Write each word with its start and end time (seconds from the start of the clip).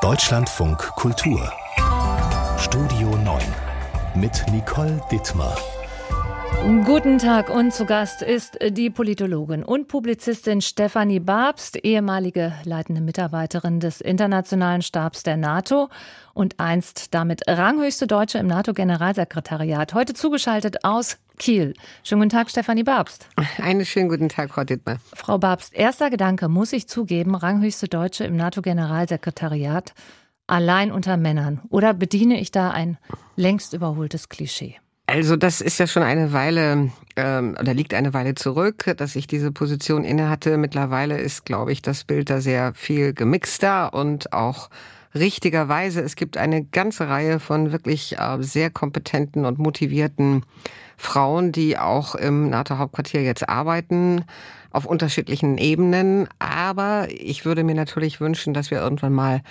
Deutschlandfunk 0.00 0.78
Kultur 0.96 1.52
Studio 2.56 3.10
9 3.18 3.42
mit 4.14 4.46
Nicole 4.50 4.98
Dittmar. 5.12 5.58
Guten 6.86 7.18
Tag 7.18 7.50
und 7.50 7.74
zu 7.74 7.84
Gast 7.84 8.22
ist 8.22 8.58
die 8.70 8.88
Politologin 8.88 9.62
und 9.62 9.88
Publizistin 9.88 10.62
Stefanie 10.62 11.20
Babst, 11.20 11.84
ehemalige 11.84 12.54
leitende 12.64 13.02
Mitarbeiterin 13.02 13.78
des 13.78 14.00
Internationalen 14.00 14.80
Stabs 14.80 15.22
der 15.22 15.36
NATO 15.36 15.90
und 16.32 16.58
einst 16.58 17.12
damit 17.12 17.42
ranghöchste 17.46 18.06
Deutsche 18.06 18.38
im 18.38 18.46
NATO-Generalsekretariat. 18.46 19.92
Heute 19.92 20.14
zugeschaltet 20.14 20.82
aus 20.82 21.18
Kiel. 21.40 21.74
Schönen 22.04 22.20
guten 22.20 22.30
Tag, 22.30 22.50
Stefanie 22.50 22.84
Babst. 22.84 23.26
Einen 23.58 23.84
schönen 23.84 24.10
guten 24.10 24.28
Tag, 24.28 24.50
Frau 24.50 24.62
Dittmer. 24.62 24.98
Frau 25.14 25.38
Babst, 25.38 25.74
erster 25.74 26.10
Gedanke, 26.10 26.48
muss 26.48 26.72
ich 26.72 26.86
zugeben, 26.86 27.34
ranghöchste 27.34 27.88
Deutsche 27.88 28.24
im 28.24 28.36
NATO-Generalsekretariat 28.36 29.94
allein 30.46 30.92
unter 30.92 31.16
Männern. 31.16 31.62
Oder 31.70 31.94
bediene 31.94 32.40
ich 32.40 32.52
da 32.52 32.70
ein 32.70 32.98
längst 33.36 33.72
überholtes 33.72 34.28
Klischee? 34.28 34.76
Also 35.06 35.36
das 35.36 35.60
ist 35.60 35.78
ja 35.78 35.86
schon 35.86 36.02
eine 36.02 36.32
Weile 36.32 36.90
ähm, 37.16 37.56
oder 37.58 37.74
liegt 37.74 37.94
eine 37.94 38.14
Weile 38.14 38.34
zurück, 38.34 38.94
dass 38.96 39.16
ich 39.16 39.26
diese 39.26 39.50
Position 39.50 40.04
innehatte. 40.04 40.56
Mittlerweile 40.56 41.18
ist, 41.18 41.44
glaube 41.44 41.72
ich, 41.72 41.82
das 41.82 42.04
Bild 42.04 42.30
da 42.30 42.40
sehr 42.40 42.74
viel 42.74 43.12
gemixter 43.12 43.92
und 43.94 44.32
auch 44.32 44.70
richtigerweise. 45.14 46.00
Es 46.00 46.16
gibt 46.16 46.36
eine 46.36 46.64
ganze 46.64 47.08
Reihe 47.08 47.40
von 47.40 47.72
wirklich 47.72 48.18
äh, 48.18 48.38
sehr 48.40 48.70
kompetenten 48.70 49.44
und 49.44 49.58
motivierten 49.58 50.44
Frauen, 50.96 51.52
die 51.52 51.78
auch 51.78 52.14
im 52.14 52.50
NATO-Hauptquartier 52.50 53.22
jetzt 53.22 53.48
arbeiten 53.48 54.24
auf 54.70 54.86
unterschiedlichen 54.86 55.58
Ebenen. 55.58 56.28
Aber 56.38 57.08
ich 57.10 57.44
würde 57.44 57.64
mir 57.64 57.74
natürlich 57.74 58.20
wünschen, 58.20 58.54
dass 58.54 58.70
wir 58.70 58.78
irgendwann 58.78 59.12
mal 59.12 59.42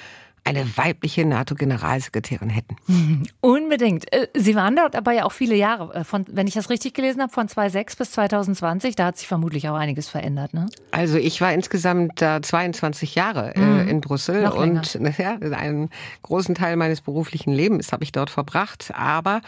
eine 0.49 0.77
weibliche 0.77 1.26
NATO-Generalsekretärin 1.26 2.49
hätten. 2.49 2.76
Unbedingt. 3.41 4.12
Äh, 4.12 4.27
Sie 4.34 4.55
waren 4.55 4.76
dort 4.76 4.96
aber 4.96 5.12
ja 5.12 5.26
auch 5.26 5.32
viele 5.32 5.55
Jahre, 5.55 5.93
äh, 5.93 6.04
von, 6.04 6.26
wenn 6.27 6.48
ich 6.48 6.55
das 6.55 6.70
richtig 6.71 6.96
gelesen 6.96 7.21
habe, 7.21 7.32
von 7.32 7.48
2006 7.48 7.96
bis 7.96 8.12
2020. 8.12 8.96
Da 8.96 9.05
hat 9.05 9.18
sich 9.18 9.27
vermutlich 9.27 9.70
auch 9.70 9.76
einiges 9.76 10.10
verändert. 10.10 10.54
Ne? 10.54 10.65
Also 10.91 11.18
ich 11.18 11.40
war 11.40 11.54
insgesamt 11.54 12.21
äh, 12.21 12.41
22 12.41 13.13
Jahre 13.13 13.55
äh, 13.55 13.60
mhm. 13.60 13.88
in 13.88 14.01
Brüssel 14.01 14.41
Noch 14.41 14.55
und 14.55 14.99
ja, 15.18 15.38
einen 15.38 15.90
großen 16.23 16.55
Teil 16.55 16.76
meines 16.77 17.01
beruflichen 17.01 17.54
Lebens 17.54 17.91
habe 17.91 18.04
ich 18.04 18.12
dort 18.12 18.32
verbracht. 18.32 18.91
Aber 18.95 19.41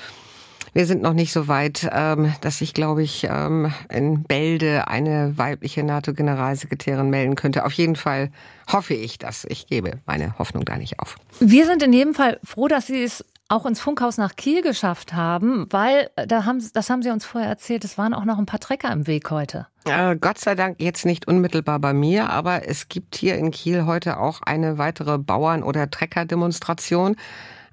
wir 0.73 0.85
sind 0.85 1.01
noch 1.01 1.13
nicht 1.13 1.33
so 1.33 1.47
weit, 1.47 1.89
ähm, 1.91 2.33
dass 2.41 2.61
ich, 2.61 2.73
glaube 2.73 3.03
ich, 3.03 3.27
ähm, 3.29 3.73
in 3.89 4.23
Bälde 4.23 4.87
eine 4.87 5.37
weibliche 5.37 5.83
NATO-Generalsekretärin 5.83 7.09
melden 7.09 7.35
könnte. 7.35 7.65
Auf 7.65 7.73
jeden 7.73 7.95
Fall 7.95 8.31
hoffe 8.71 8.93
ich 8.93 9.17
das. 9.17 9.45
Ich 9.49 9.67
gebe 9.67 9.99
meine 10.05 10.37
Hoffnung 10.39 10.63
da 10.65 10.77
nicht 10.77 10.99
auf. 10.99 11.17
Wir 11.39 11.65
sind 11.65 11.83
in 11.83 11.91
jedem 11.91 12.13
Fall 12.13 12.39
froh, 12.43 12.67
dass 12.67 12.87
Sie 12.87 13.03
es 13.03 13.25
auch 13.49 13.65
ins 13.65 13.81
Funkhaus 13.81 14.17
nach 14.17 14.37
Kiel 14.37 14.61
geschafft 14.61 15.13
haben, 15.13 15.67
weil 15.71 16.09
da 16.15 16.45
haben, 16.45 16.63
das 16.73 16.89
haben 16.89 17.01
Sie 17.01 17.09
uns 17.09 17.25
vorher 17.25 17.49
erzählt, 17.49 17.83
es 17.83 17.97
waren 17.97 18.13
auch 18.13 18.23
noch 18.23 18.37
ein 18.37 18.45
paar 18.45 18.61
Trecker 18.61 18.91
im 18.93 19.07
Weg 19.07 19.29
heute. 19.29 19.67
Äh, 19.83 20.15
Gott 20.15 20.37
sei 20.37 20.55
Dank 20.55 20.81
jetzt 20.81 21.05
nicht 21.05 21.27
unmittelbar 21.27 21.79
bei 21.79 21.91
mir, 21.93 22.29
aber 22.29 22.67
es 22.69 22.87
gibt 22.87 23.15
hier 23.17 23.35
in 23.35 23.51
Kiel 23.51 23.85
heute 23.85 24.19
auch 24.19 24.41
eine 24.41 24.77
weitere 24.77 25.17
Bauern- 25.17 25.63
oder 25.63 25.89
Trecker-Demonstration. 25.89 27.17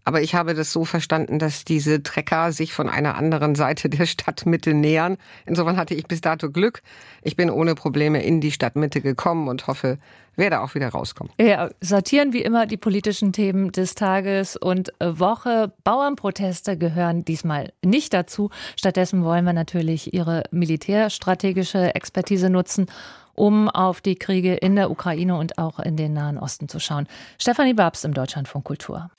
Aber 0.09 0.23
ich 0.23 0.35
habe 0.35 0.55
das 0.55 0.73
so 0.73 0.87
verstanden, 0.87 1.39
dass 1.39 1.67
diese 1.67 2.03
Trecker 2.03 2.51
sich 2.53 2.73
von 2.73 2.89
einer 2.89 3.17
anderen 3.17 3.55
Seite 3.55 3.91
der 3.91 4.07
Stadtmitte 4.07 4.73
nähern. 4.73 5.19
Insofern 5.45 5.77
hatte 5.77 5.93
ich 5.93 6.07
bis 6.07 6.23
dato 6.23 6.51
Glück. 6.51 6.81
Ich 7.21 7.37
bin 7.37 7.51
ohne 7.51 7.75
Probleme 7.75 8.23
in 8.23 8.41
die 8.41 8.51
Stadtmitte 8.51 9.03
gekommen 9.03 9.49
und 9.49 9.67
hoffe, 9.67 9.99
werde 10.35 10.63
auch 10.63 10.75
wieder 10.75 10.89
rauskommen. 10.89 11.31
Ja, 11.39 11.69
sortieren 11.83 12.33
wie 12.33 12.41
immer 12.41 12.65
die 12.65 12.79
politischen 12.79 13.35
Themen 13.35 13.71
des 13.71 13.97
Tages 13.97 14.57
und 14.57 14.95
Woche. 14.99 15.75
Bauernproteste 15.85 16.79
gehören 16.79 17.27
diesmal 17.27 17.75
nicht 17.85 18.15
dazu. 18.15 18.49
Stattdessen 18.77 19.25
wollen 19.25 19.45
wir 19.45 19.53
natürlich 19.53 20.15
Ihre 20.15 20.45
militärstrategische 20.51 21.95
Expertise 21.95 22.49
nutzen 22.49 22.87
um 23.35 23.69
auf 23.69 24.01
die 24.01 24.17
Kriege 24.17 24.55
in 24.55 24.75
der 24.75 24.91
Ukraine 24.91 25.37
und 25.37 25.59
auch 25.59 25.79
in 25.79 25.97
den 25.97 26.13
Nahen 26.13 26.39
Osten 26.39 26.69
zu 26.69 26.81
schauen. 26.81 27.07
Stefanie 27.39 27.73
Babs 27.73 28.03
im 28.03 28.13
Deutschlandfunk 28.13 28.65
Kultur. 28.65 29.13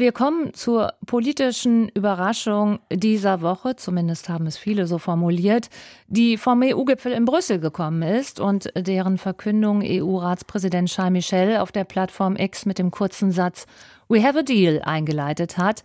Wir 0.00 0.12
kommen 0.12 0.54
zur 0.54 0.92
politischen 1.06 1.88
Überraschung 1.88 2.78
dieser 2.88 3.42
Woche, 3.42 3.74
zumindest 3.74 4.28
haben 4.28 4.46
es 4.46 4.56
viele 4.56 4.86
so 4.86 4.98
formuliert, 4.98 5.70
die 6.06 6.36
vom 6.36 6.62
EU-Gipfel 6.62 7.10
in 7.10 7.24
Brüssel 7.24 7.58
gekommen 7.58 8.02
ist 8.02 8.38
und 8.38 8.70
deren 8.76 9.18
Verkündung 9.18 9.82
EU-Ratspräsident 9.84 10.88
Charles 10.88 11.12
Michel 11.12 11.56
auf 11.56 11.72
der 11.72 11.82
Plattform 11.82 12.36
X 12.36 12.64
mit 12.64 12.78
dem 12.78 12.92
kurzen 12.92 13.32
Satz 13.32 13.66
We 14.08 14.22
have 14.22 14.38
a 14.38 14.42
deal 14.42 14.80
eingeleitet 14.84 15.58
hat. 15.58 15.82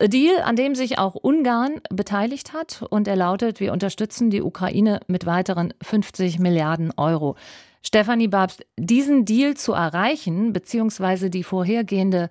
A 0.00 0.08
Deal, 0.08 0.42
an 0.42 0.56
dem 0.56 0.74
sich 0.74 0.98
auch 0.98 1.14
Ungarn 1.14 1.80
beteiligt 1.90 2.54
hat 2.54 2.84
und 2.90 3.06
er 3.06 3.14
lautet, 3.14 3.60
wir 3.60 3.72
unterstützen 3.72 4.30
die 4.30 4.42
Ukraine 4.42 4.98
mit 5.06 5.26
weiteren 5.26 5.72
50 5.80 6.40
Milliarden 6.40 6.92
Euro. 6.96 7.36
Stefanie 7.82 8.26
Babst, 8.26 8.66
diesen 8.76 9.24
Deal 9.24 9.54
zu 9.54 9.74
erreichen, 9.74 10.52
beziehungsweise 10.52 11.30
die 11.30 11.44
vorhergehende 11.44 12.30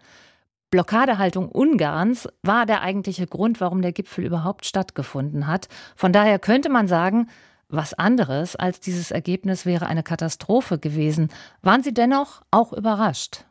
Blockadehaltung 0.74 1.50
Ungarns 1.50 2.28
war 2.42 2.66
der 2.66 2.82
eigentliche 2.82 3.28
Grund, 3.28 3.62
warum 3.62 3.84
der 3.84 3.92
Gipfel 3.92 4.26
überhaupt 4.26 4.66
stattgefunden 4.66 5.46
hat. 5.46 5.68
Von 5.96 6.12
daher 6.12 6.40
könnte 6.40 6.70
man 6.70 6.88
sagen, 6.88 7.28
was 7.70 7.94
anderes 7.94 8.56
als 8.56 8.80
dieses 8.80 9.12
Ergebnis 9.12 9.68
wäre 9.68 9.86
eine 9.86 10.02
Katastrophe 10.02 10.80
gewesen. 10.80 11.30
Waren 11.62 11.84
Sie 11.84 11.94
dennoch 11.94 12.42
auch 12.50 12.74
überrascht? 12.74 13.46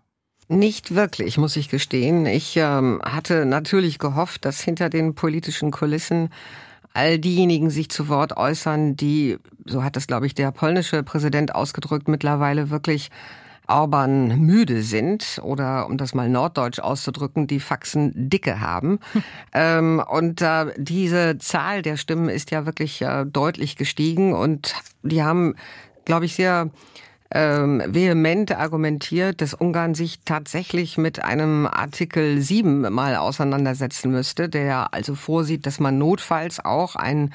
Nicht 0.49 0.97
wirklich, 0.97 1.38
muss 1.38 1.55
ich 1.55 1.69
gestehen. 1.69 2.27
Ich 2.27 2.56
ähm, 2.56 3.00
hatte 3.05 3.47
natürlich 3.47 4.00
gehofft, 4.00 4.44
dass 4.44 4.61
hinter 4.61 4.91
den 4.91 5.15
politischen 5.15 5.71
Kulissen 5.71 6.28
all 6.93 7.21
diejenigen 7.21 7.71
sich 7.71 7.88
zu 7.88 8.09
Wort 8.09 8.37
äußern, 8.37 8.97
die, 8.97 9.38
so 9.65 9.84
hat 9.84 9.94
das, 9.94 10.09
glaube 10.09 10.27
ich, 10.27 10.34
der 10.34 10.50
polnische 10.50 11.05
Präsident 11.05 11.55
ausgedrückt, 11.55 12.09
mittlerweile 12.09 12.71
wirklich 12.71 13.11
Orban 13.72 14.38
müde 14.38 14.83
sind 14.83 15.41
oder 15.43 15.87
um 15.87 15.97
das 15.97 16.15
mal 16.15 16.28
norddeutsch 16.28 16.78
auszudrücken, 16.78 17.47
die 17.47 17.60
Faxen 17.60 18.12
dicke 18.28 18.60
haben. 18.60 18.99
ähm, 19.55 20.03
und 20.10 20.43
äh, 20.43 20.66
diese 20.77 21.38
Zahl 21.38 21.82
der 21.82 21.97
Stimmen 21.97 22.28
ist 22.28 22.50
ja 22.50 22.66
wirklich 22.66 23.00
äh, 23.00 23.25
deutlich 23.25 23.77
gestiegen 23.77 24.34
und 24.34 24.75
die 25.03 25.22
haben, 25.22 25.55
glaube 26.05 26.27
ich, 26.27 26.34
sehr 26.34 26.71
ähm, 27.34 27.82
vehement 27.87 28.55
argumentiert, 28.55 29.41
dass 29.41 29.55
Ungarn 29.55 29.94
sich 29.94 30.21
tatsächlich 30.25 30.99
mit 30.99 31.25
einem 31.25 31.66
Artikel 31.66 32.43
7 32.43 32.93
mal 32.93 33.16
auseinandersetzen 33.16 34.11
müsste, 34.11 34.50
der 34.50 34.93
also 34.93 35.15
vorsieht, 35.15 35.65
dass 35.65 35.81
man 35.81 35.97
notfalls 35.97 36.62
auch 36.62 36.94
ein 36.94 37.32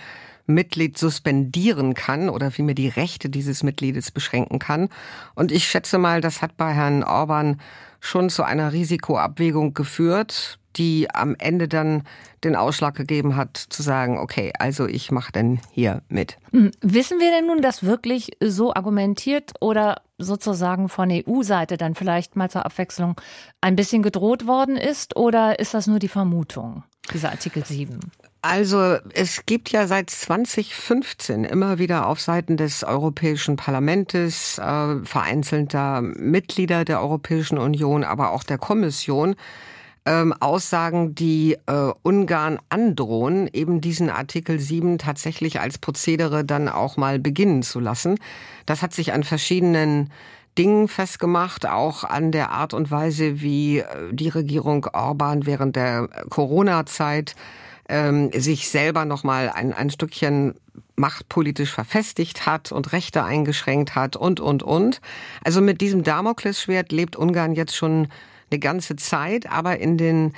Mitglied 0.48 0.98
suspendieren 0.98 1.94
kann 1.94 2.30
oder 2.30 2.52
vielmehr 2.52 2.76
die 2.76 2.88
Rechte 2.88 3.30
dieses 3.30 3.64
Mitgliedes 3.64 4.12
beschränken 4.12 4.60
kann. 4.60 4.90
Und 5.36 5.52
ich 5.52 5.68
schätze 5.68 5.98
mal, 5.98 6.22
das 6.22 6.42
hat 6.42 6.58
bei 6.58 6.74
Herrn 6.74 7.04
Orban 7.04 7.62
schon 8.00 8.30
zu 8.30 8.44
einer 8.44 8.72
Risikoabwägung 8.74 9.74
geführt, 9.74 10.60
die 10.78 11.10
am 11.14 11.36
Ende 11.38 11.68
dann 11.68 12.04
den 12.44 12.56
Ausschlag 12.56 12.96
gegeben 12.96 13.36
hat, 13.36 13.58
zu 13.58 13.82
sagen, 13.82 14.20
okay, 14.20 14.54
also 14.60 14.86
ich 14.86 15.12
mache 15.12 15.32
denn 15.32 15.60
hier 15.72 16.02
mit. 16.08 16.38
Hm, 16.52 16.72
wissen 16.82 17.20
wir 17.20 17.32
denn 17.32 17.48
nun, 17.48 17.62
dass 17.62 17.84
wirklich 17.84 18.32
so 18.40 18.74
argumentiert 18.74 19.54
oder 19.60 20.02
sozusagen 20.18 20.90
von 20.90 21.10
EU-Seite 21.12 21.78
dann 21.78 21.96
vielleicht 21.96 22.36
mal 22.36 22.50
zur 22.50 22.66
Abwechslung 22.66 23.20
ein 23.62 23.76
bisschen 23.76 24.04
gedroht 24.04 24.46
worden 24.48 24.78
ist 24.78 25.16
oder 25.16 25.60
ist 25.60 25.74
das 25.74 25.88
nur 25.88 26.00
die 26.00 26.08
Vermutung, 26.08 26.84
dieser 27.12 27.32
Artikel 27.32 27.66
7? 27.66 28.00
Also 28.50 28.96
es 29.14 29.46
gibt 29.46 29.72
ja 29.74 29.88
seit 29.88 30.10
2015 30.10 31.44
immer 31.44 31.80
wieder 31.80 32.08
auf 32.08 32.22
Seiten 32.22 32.56
des 32.56 32.86
Europäischen 32.86 33.58
Parlaments, 33.58 34.58
äh, 34.58 34.96
vereinzelter 35.04 36.00
Mitglieder 36.02 36.86
der 36.86 37.02
Europäischen 37.02 37.58
Union, 37.58 38.06
aber 38.06 38.32
auch 38.32 38.44
der 38.44 38.58
Kommission, 38.58 39.36
ähm, 40.06 40.32
Aussagen, 40.40 41.14
die 41.14 41.58
äh, 41.66 41.92
Ungarn 42.04 42.58
androhen, 42.70 43.50
eben 43.52 43.82
diesen 43.82 44.10
Artikel 44.10 44.62
7 44.62 44.98
tatsächlich 44.98 45.60
als 45.60 45.78
Prozedere 45.78 46.46
dann 46.46 46.70
auch 46.70 46.96
mal 46.96 47.20
beginnen 47.20 47.64
zu 47.64 47.82
lassen. 47.82 48.18
Das 48.66 48.82
hat 48.82 48.94
sich 48.94 49.12
an 49.12 49.26
verschiedenen 49.26 50.10
Dingen 50.58 50.88
festgemacht, 50.88 51.66
auch 51.66 52.06
an 52.06 52.32
der 52.32 52.52
Art 52.52 52.74
und 52.74 52.92
Weise, 52.92 53.42
wie 53.42 53.80
äh, 53.80 53.86
die 54.14 54.30
Regierung 54.30 54.86
Orban 54.94 55.46
während 55.46 55.76
der 55.76 56.08
Corona-Zeit 56.30 57.36
ähm, 57.90 58.32
sich 58.34 58.70
selber 58.70 59.06
noch 59.06 59.24
mal 59.24 59.50
ein, 59.50 59.74
ein 59.74 59.90
Stückchen 59.90 60.56
machtpolitisch 60.96 61.72
verfestigt 61.72 62.46
hat 62.46 62.72
und 62.72 62.92
Rechte 62.92 63.24
eingeschränkt 63.24 63.96
hat 63.96 64.16
und, 64.16 64.40
und, 64.40 64.64
und. 64.64 65.00
Also 65.44 65.62
mit 65.62 65.82
diesem 65.82 66.04
Damoklesschwert 66.04 66.92
lebt 66.92 67.16
Ungarn 67.16 67.54
jetzt 67.54 67.76
schon 67.76 68.08
eine 68.50 68.60
ganze 68.60 68.96
Zeit, 68.96 69.50
aber 69.50 69.80
in 69.80 69.98
den 69.98 70.34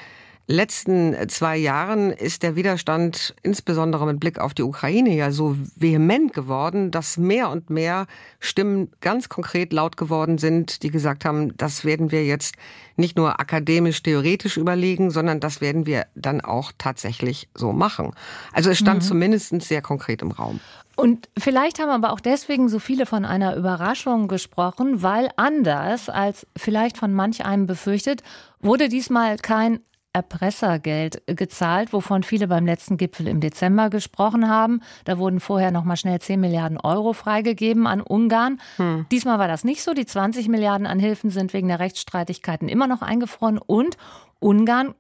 letzten 0.50 1.16
zwei 1.30 1.58
Jahren 1.58 2.10
ist 2.10 2.42
der 2.42 2.56
Widerstand 2.56 3.36
insbesondere 3.44 4.08
mit 4.08 4.20
Blick 4.20 4.40
auf 4.40 4.56
die 4.56 4.64
Ukraine 4.64 5.16
ja 5.16 5.32
so 5.32 5.56
vehement 5.76 6.34
geworden, 6.34 6.90
dass 6.90 7.18
mehr 7.18 7.50
und 7.50 7.70
mehr 7.70 8.08
Stimmen 8.40 8.92
ganz 9.00 9.30
konkret 9.30 9.72
laut 9.72 9.96
geworden 9.96 10.40
sind, 10.40 10.82
die 10.82 10.90
gesagt 10.90 11.24
haben, 11.24 11.56
das 11.56 11.86
werden 11.86 12.12
wir 12.12 12.26
jetzt 12.26 12.56
nicht 12.98 13.16
nur 13.16 13.40
akademisch 13.40 14.02
theoretisch 14.02 14.58
überlegen, 14.58 15.12
sondern 15.12 15.40
das 15.40 15.62
werden 15.62 15.86
wir 15.86 16.08
dann 16.16 16.42
auch 16.42 16.72
tatsächlich 16.80 17.48
so 17.54 17.72
machen. 17.72 18.12
Also 18.52 18.72
es 18.72 18.80
stand 18.80 19.04
mhm. 19.04 19.08
zumindest 19.08 19.62
sehr 19.62 19.84
konkret 19.84 20.24
im 20.24 20.32
Raum. 20.32 20.60
Und 20.96 21.30
vielleicht 21.38 21.80
haben 21.80 21.92
aber 21.92 22.12
auch 22.12 22.20
deswegen 22.20 22.70
so 22.70 22.80
viele 22.80 23.06
von 23.06 23.24
einer 23.24 23.56
Überraschung 23.56 24.28
gesprochen, 24.28 25.04
weil 25.04 25.30
anders 25.38 26.10
als 26.10 26.48
vielleicht 26.58 26.98
von 26.98 27.14
manch 27.14 27.46
einem 27.46 27.68
befürchtet, 27.68 28.24
wurde 28.60 28.90
diesmal 28.90 29.38
kein 29.38 29.80
Erpressergeld 30.20 31.22
gezahlt, 31.28 31.94
wovon 31.94 32.24
viele 32.24 32.50
beim 32.50 32.66
letzten 32.66 32.98
Gipfel 32.98 33.28
im 33.28 33.40
Dezember 33.40 33.90
gesprochen 33.90 34.50
haben. 34.50 34.82
Da 35.06 35.18
wurden 35.18 35.40
vorher 35.40 35.72
noch 35.72 35.86
mal 35.86 35.96
schnell 35.96 36.20
10 36.20 36.42
Milliarden 36.42 36.78
Euro 36.78 37.14
freigegeben 37.14 37.88
an 37.88 38.02
Ungarn. 38.02 38.60
Hm. 38.76 39.06
Diesmal 39.14 39.40
war 39.40 39.48
das 39.48 39.64
nicht 39.64 39.82
so. 39.82 39.94
Die 39.94 40.06
20 40.06 40.50
Milliarden 40.50 40.88
an 40.88 41.00
Hilfen 41.00 41.30
sind 41.30 41.54
wegen 41.54 41.70
der 41.70 41.80
Rechtsstreitigkeiten 41.80 42.68
immer 42.68 42.88
noch 42.88 43.02
eingefroren 43.02 43.60
und 43.60 43.96
Ungarn 44.40 44.94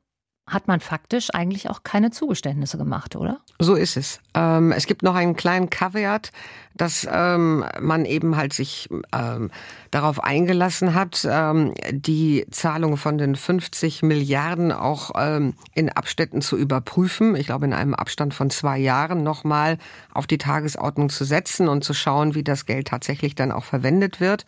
hat 0.49 0.67
man 0.67 0.79
faktisch 0.79 1.29
eigentlich 1.33 1.69
auch 1.69 1.83
keine 1.83 2.11
Zugeständnisse 2.11 2.77
gemacht, 2.77 3.15
oder? 3.15 3.39
So 3.59 3.75
ist 3.75 3.97
es. 3.97 4.19
Ähm, 4.33 4.71
es 4.71 4.85
gibt 4.85 5.03
noch 5.03 5.15
einen 5.15 5.35
kleinen 5.35 5.69
Kaviat, 5.69 6.31
dass 6.75 7.07
ähm, 7.11 7.65
man 7.79 8.05
eben 8.05 8.37
halt 8.37 8.53
sich 8.53 8.89
ähm, 9.13 9.51
darauf 9.91 10.23
eingelassen 10.23 10.93
hat, 10.93 11.27
ähm, 11.29 11.73
die 11.91 12.45
Zahlung 12.51 12.97
von 12.97 13.17
den 13.17 13.35
50 13.35 14.01
Milliarden 14.03 14.71
auch 14.71 15.11
ähm, 15.15 15.53
in 15.75 15.89
Abständen 15.89 16.41
zu 16.41 16.57
überprüfen. 16.57 17.35
Ich 17.35 17.47
glaube, 17.47 17.65
in 17.65 17.73
einem 17.73 17.93
Abstand 17.93 18.33
von 18.33 18.49
zwei 18.49 18.77
Jahren 18.77 19.23
nochmal 19.23 19.77
auf 20.13 20.25
die 20.25 20.37
Tagesordnung 20.37 21.09
zu 21.09 21.25
setzen 21.25 21.67
und 21.67 21.83
zu 21.83 21.93
schauen, 21.93 22.33
wie 22.33 22.43
das 22.43 22.65
Geld 22.65 22.87
tatsächlich 22.87 23.35
dann 23.35 23.51
auch 23.51 23.65
verwendet 23.65 24.19
wird. 24.19 24.45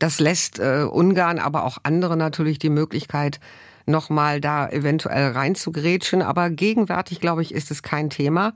Das 0.00 0.18
lässt 0.18 0.58
äh, 0.58 0.86
Ungarn, 0.90 1.38
aber 1.38 1.64
auch 1.64 1.78
andere 1.82 2.16
natürlich 2.16 2.58
die 2.58 2.70
Möglichkeit, 2.70 3.38
nochmal 3.90 4.40
da 4.40 4.68
eventuell 4.68 5.32
reinzugrätschen. 5.32 6.22
Aber 6.22 6.50
gegenwärtig, 6.50 7.20
glaube 7.20 7.42
ich, 7.42 7.52
ist 7.54 7.70
es 7.70 7.82
kein 7.82 8.10
Thema 8.10 8.54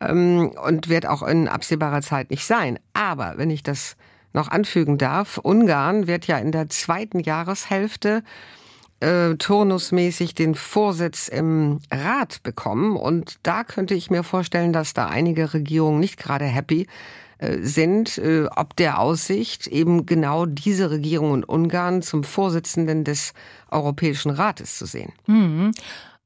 ähm, 0.00 0.52
und 0.64 0.88
wird 0.88 1.06
auch 1.06 1.22
in 1.22 1.48
absehbarer 1.48 2.02
Zeit 2.02 2.30
nicht 2.30 2.46
sein. 2.46 2.78
Aber 2.94 3.34
wenn 3.36 3.50
ich 3.50 3.62
das 3.62 3.96
noch 4.32 4.48
anfügen 4.48 4.98
darf, 4.98 5.38
Ungarn 5.38 6.06
wird 6.06 6.26
ja 6.26 6.38
in 6.38 6.52
der 6.52 6.68
zweiten 6.68 7.20
Jahreshälfte 7.20 8.22
äh, 9.00 9.34
turnusmäßig 9.36 10.34
den 10.34 10.54
Vorsitz 10.54 11.28
im 11.28 11.80
Rat 11.90 12.42
bekommen. 12.42 12.96
Und 12.96 13.38
da 13.42 13.64
könnte 13.64 13.94
ich 13.94 14.10
mir 14.10 14.22
vorstellen, 14.22 14.72
dass 14.72 14.94
da 14.94 15.06
einige 15.06 15.54
Regierungen 15.54 16.00
nicht 16.00 16.18
gerade 16.18 16.44
happy 16.44 16.86
sind, 17.60 18.18
äh, 18.18 18.46
ob 18.54 18.76
der 18.76 18.98
Aussicht, 18.98 19.66
eben 19.66 20.06
genau 20.06 20.46
diese 20.46 20.90
Regierung 20.90 21.34
in 21.34 21.44
Ungarn 21.44 22.02
zum 22.02 22.24
Vorsitzenden 22.24 23.04
des 23.04 23.32
Europäischen 23.70 24.30
Rates 24.30 24.78
zu 24.78 24.86
sehen. 24.86 25.12
Mhm. 25.26 25.72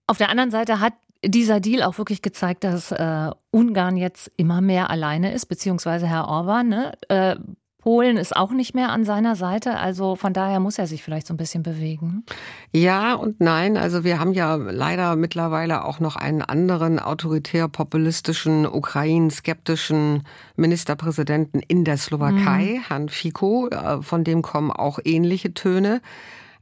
Auf 0.07 0.19
der 0.19 0.31
anderen 0.31 0.51
Seite 0.51 0.81
hat 0.81 0.95
dieser 1.25 1.61
Deal 1.61 1.83
auch 1.83 1.99
wirklich 1.99 2.23
gezeigt, 2.23 2.65
dass 2.65 2.91
äh, 2.91 3.31
Ungarn 3.51 3.97
jetzt 3.97 4.31
immer 4.37 4.61
mehr 4.61 4.91
alleine 4.91 5.33
ist, 5.33 5.47
beziehungsweise 5.47 6.07
Herr 6.07 6.29
Orban. 6.29 6.69
Ne? 6.69 6.93
Äh, 7.09 7.37
Polen 7.83 8.17
ist 8.17 8.37
auch 8.37 8.53
nicht 8.53 8.75
mehr 8.77 8.91
an 8.91 9.05
seiner 9.05 9.35
Seite, 9.35 9.77
also 9.77 10.15
von 10.15 10.33
daher 10.33 10.61
muss 10.61 10.79
er 10.79 10.87
sich 10.87 11.03
vielleicht 11.03 11.27
so 11.27 11.35
ein 11.35 11.37
bisschen 11.37 11.65
bewegen. 11.65 12.25
Ja 12.73 13.15
und 13.15 13.41
nein, 13.41 13.77
also 13.77 14.05
wir 14.05 14.21
haben 14.21 14.33
ja 14.33 14.55
leider 14.55 15.17
mittlerweile 15.17 15.85
auch 15.85 15.99
noch 15.99 16.15
einen 16.15 16.43
anderen 16.43 17.01
autoritär-populistischen, 17.01 18.67
ukrain-skeptischen 18.67 20.23
Ministerpräsidenten 20.55 21.61
in 21.61 21.85
der 21.85 21.97
Slowakei, 21.97 22.79
mhm. 22.79 22.85
Herrn 22.87 23.09
Fico, 23.09 23.69
äh, 23.69 24.01
von 24.01 24.23
dem 24.23 24.43
kommen 24.43 24.71
auch 24.71 25.01
ähnliche 25.05 25.53
Töne. 25.53 26.01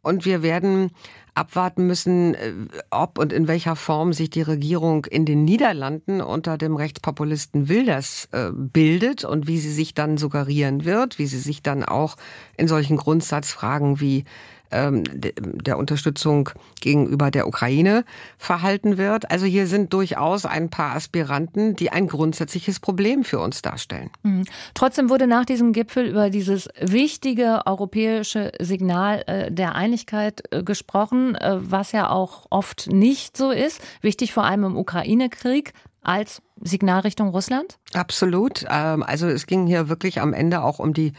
Und 0.02 0.24
wir 0.24 0.42
werden 0.42 0.90
abwarten 1.34 1.86
müssen, 1.86 2.34
äh, 2.34 2.52
ob 2.90 3.18
und 3.18 3.32
in 3.32 3.48
welcher 3.48 3.76
Form 3.76 4.12
sich 4.12 4.30
die 4.30 4.42
Regierung 4.42 5.04
in 5.06 5.24
den 5.24 5.44
Niederlanden 5.44 6.20
unter 6.20 6.58
dem 6.58 6.76
Rechtspopulisten 6.76 7.68
Wilders 7.68 8.28
äh, 8.32 8.50
bildet 8.52 9.24
und 9.24 9.46
wie 9.46 9.58
sie 9.58 9.72
sich 9.72 9.94
dann 9.94 10.18
suggerieren 10.18 10.84
wird, 10.84 11.18
wie 11.18 11.26
sie 11.26 11.38
sich 11.38 11.62
dann 11.62 11.84
auch 11.84 12.16
in 12.56 12.68
solchen 12.68 12.96
Grundsatzfragen 12.96 14.00
wie 14.00 14.24
ähm, 14.70 15.04
der 15.12 15.78
Unterstützung 15.78 16.50
gegenüber 16.80 17.30
der 17.30 17.46
Ukraine 17.46 18.04
verhalten 18.38 18.98
wird. 18.98 19.30
Also 19.30 19.46
hier 19.46 19.66
sind 19.66 19.92
durchaus 19.92 20.46
ein 20.46 20.70
paar 20.70 20.94
Aspiranten, 20.96 21.76
die 21.76 21.90
ein 21.90 22.06
grundsätzliches 22.06 22.80
Problem 22.80 23.24
für 23.24 23.38
uns 23.40 23.62
darstellen. 23.62 24.10
Mhm. 24.22 24.44
Trotzdem 24.74 25.10
wurde 25.10 25.26
nach 25.26 25.44
diesem 25.44 25.72
Gipfel 25.72 26.06
über 26.06 26.30
dieses 26.30 26.68
wichtige 26.80 27.62
europäische 27.66 28.52
Signal 28.60 29.22
äh, 29.26 29.50
der 29.50 29.74
Einigkeit 29.74 30.42
äh, 30.50 30.62
gesprochen, 30.62 31.34
äh, 31.34 31.58
was 31.60 31.92
ja 31.92 32.10
auch 32.10 32.46
oft 32.50 32.88
nicht 32.88 33.36
so 33.36 33.50
ist. 33.50 33.80
Wichtig 34.00 34.32
vor 34.32 34.44
allem 34.44 34.64
im 34.64 34.76
Ukraine-Krieg 34.76 35.72
als 36.02 36.42
Signal 36.62 37.00
Richtung 37.00 37.28
Russland? 37.28 37.78
Absolut. 37.92 38.64
Ähm, 38.68 39.02
also 39.02 39.26
es 39.26 39.46
ging 39.46 39.66
hier 39.66 39.88
wirklich 39.88 40.20
am 40.20 40.32
Ende 40.32 40.62
auch 40.62 40.78
um 40.78 40.92
die 40.92 41.12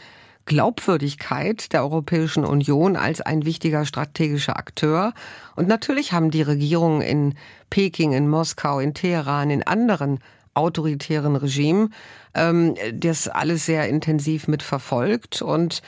Glaubwürdigkeit 0.45 1.71
der 1.73 1.83
Europäischen 1.83 2.45
Union 2.45 2.95
als 2.95 3.21
ein 3.21 3.45
wichtiger 3.45 3.85
strategischer 3.85 4.57
Akteur. 4.57 5.13
Und 5.55 5.67
natürlich 5.67 6.13
haben 6.13 6.31
die 6.31 6.41
Regierungen 6.41 7.01
in 7.01 7.35
Peking, 7.69 8.13
in 8.13 8.27
Moskau, 8.27 8.79
in 8.79 8.93
Teheran, 8.93 9.49
in 9.49 9.63
anderen 9.63 10.19
autoritären 10.53 11.35
Regimen 11.35 11.93
ähm, 12.33 12.75
das 12.93 13.27
alles 13.27 13.65
sehr 13.65 13.87
intensiv 13.87 14.47
mitverfolgt 14.47 15.41
und 15.41 15.81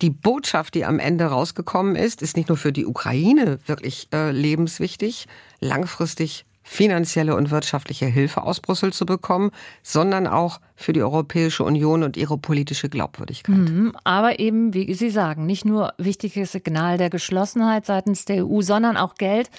die 0.00 0.10
Botschaft, 0.10 0.74
die 0.74 0.84
am 0.84 1.00
Ende 1.00 1.24
rausgekommen 1.24 1.96
ist, 1.96 2.22
ist 2.22 2.36
nicht 2.36 2.48
nur 2.48 2.58
für 2.58 2.72
die 2.72 2.86
Ukraine 2.86 3.58
wirklich 3.66 4.08
äh, 4.12 4.30
lebenswichtig, 4.30 5.26
langfristig 5.60 6.44
finanzielle 6.68 7.34
und 7.34 7.50
wirtschaftliche 7.50 8.04
Hilfe 8.04 8.42
aus 8.42 8.60
Brüssel 8.60 8.92
zu 8.92 9.06
bekommen, 9.06 9.50
sondern 9.82 10.26
auch 10.26 10.60
für 10.76 10.92
die 10.92 11.02
Europäische 11.02 11.64
Union 11.64 12.02
und 12.02 12.18
ihre 12.18 12.36
politische 12.36 12.90
Glaubwürdigkeit. 12.90 13.56
Mhm, 13.56 13.96
aber 14.04 14.38
eben, 14.38 14.74
wie 14.74 14.92
Sie 14.92 15.08
sagen, 15.08 15.46
nicht 15.46 15.64
nur 15.64 15.94
wichtiges 15.96 16.52
Signal 16.52 16.98
der 16.98 17.08
Geschlossenheit 17.08 17.86
seitens 17.86 18.26
der 18.26 18.46
EU, 18.46 18.60
sondern 18.60 18.98
auch 18.98 19.14
Geld, 19.14 19.50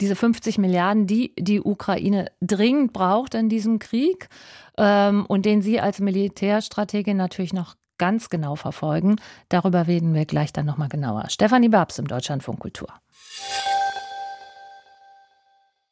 diese 0.00 0.16
50 0.16 0.56
Milliarden, 0.56 1.06
die 1.06 1.34
die 1.38 1.60
Ukraine 1.60 2.30
dringend 2.40 2.94
braucht 2.94 3.34
in 3.34 3.50
diesem 3.50 3.78
Krieg 3.78 4.28
ähm, 4.78 5.26
und 5.26 5.44
den 5.44 5.60
Sie 5.60 5.80
als 5.80 6.00
Militärstrategin 6.00 7.18
natürlich 7.18 7.52
noch 7.52 7.74
ganz 7.98 8.30
genau 8.30 8.56
verfolgen. 8.56 9.16
Darüber 9.50 9.86
reden 9.86 10.14
wir 10.14 10.24
gleich 10.24 10.52
dann 10.52 10.64
nochmal 10.64 10.88
genauer. 10.88 11.28
Stefanie 11.28 11.68
Babs 11.68 11.98
im 11.98 12.08
Deutschlandfunk 12.08 12.58
Kultur. 12.58 12.88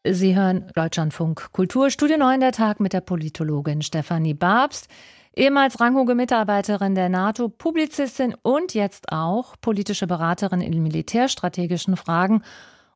Sie 0.05 0.35
hören 0.35 0.67
Deutschlandfunk 0.75 1.53
Kultur, 1.53 1.89
Studio 1.89 2.17
9 2.17 2.41
der 2.41 2.51
Tag 2.51 2.81
mit 2.81 2.93
der 2.93 3.01
Politologin 3.01 3.83
Stefanie 3.83 4.35
Babst, 4.35 4.89
ehemals 5.37 5.79
ranghohe 5.79 6.17
Mitarbeiterin 6.17 6.97
der 6.97 7.09
NATO, 7.09 7.49
Publizistin 7.49 8.35
und 8.43 8.75
jetzt 8.75 9.13
auch 9.13 9.55
politische 9.61 10.09
Beraterin 10.09 10.61
in 10.61 10.83
militärstrategischen 10.83 11.97
Fragen. 11.97 12.43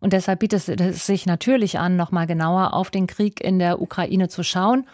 Und 0.00 0.14
deshalb 0.14 0.40
bietet 0.40 0.68
es 0.68 1.06
sich 1.06 1.26
natürlich 1.26 1.78
an, 1.78 1.94
nochmal 1.94 2.26
genauer 2.26 2.74
auf 2.74 2.90
den 2.90 3.06
Krieg 3.06 3.40
in 3.40 3.60
der 3.60 3.80
Ukraine 3.80 4.28
zu 4.28 4.42
schauen. 4.42 4.84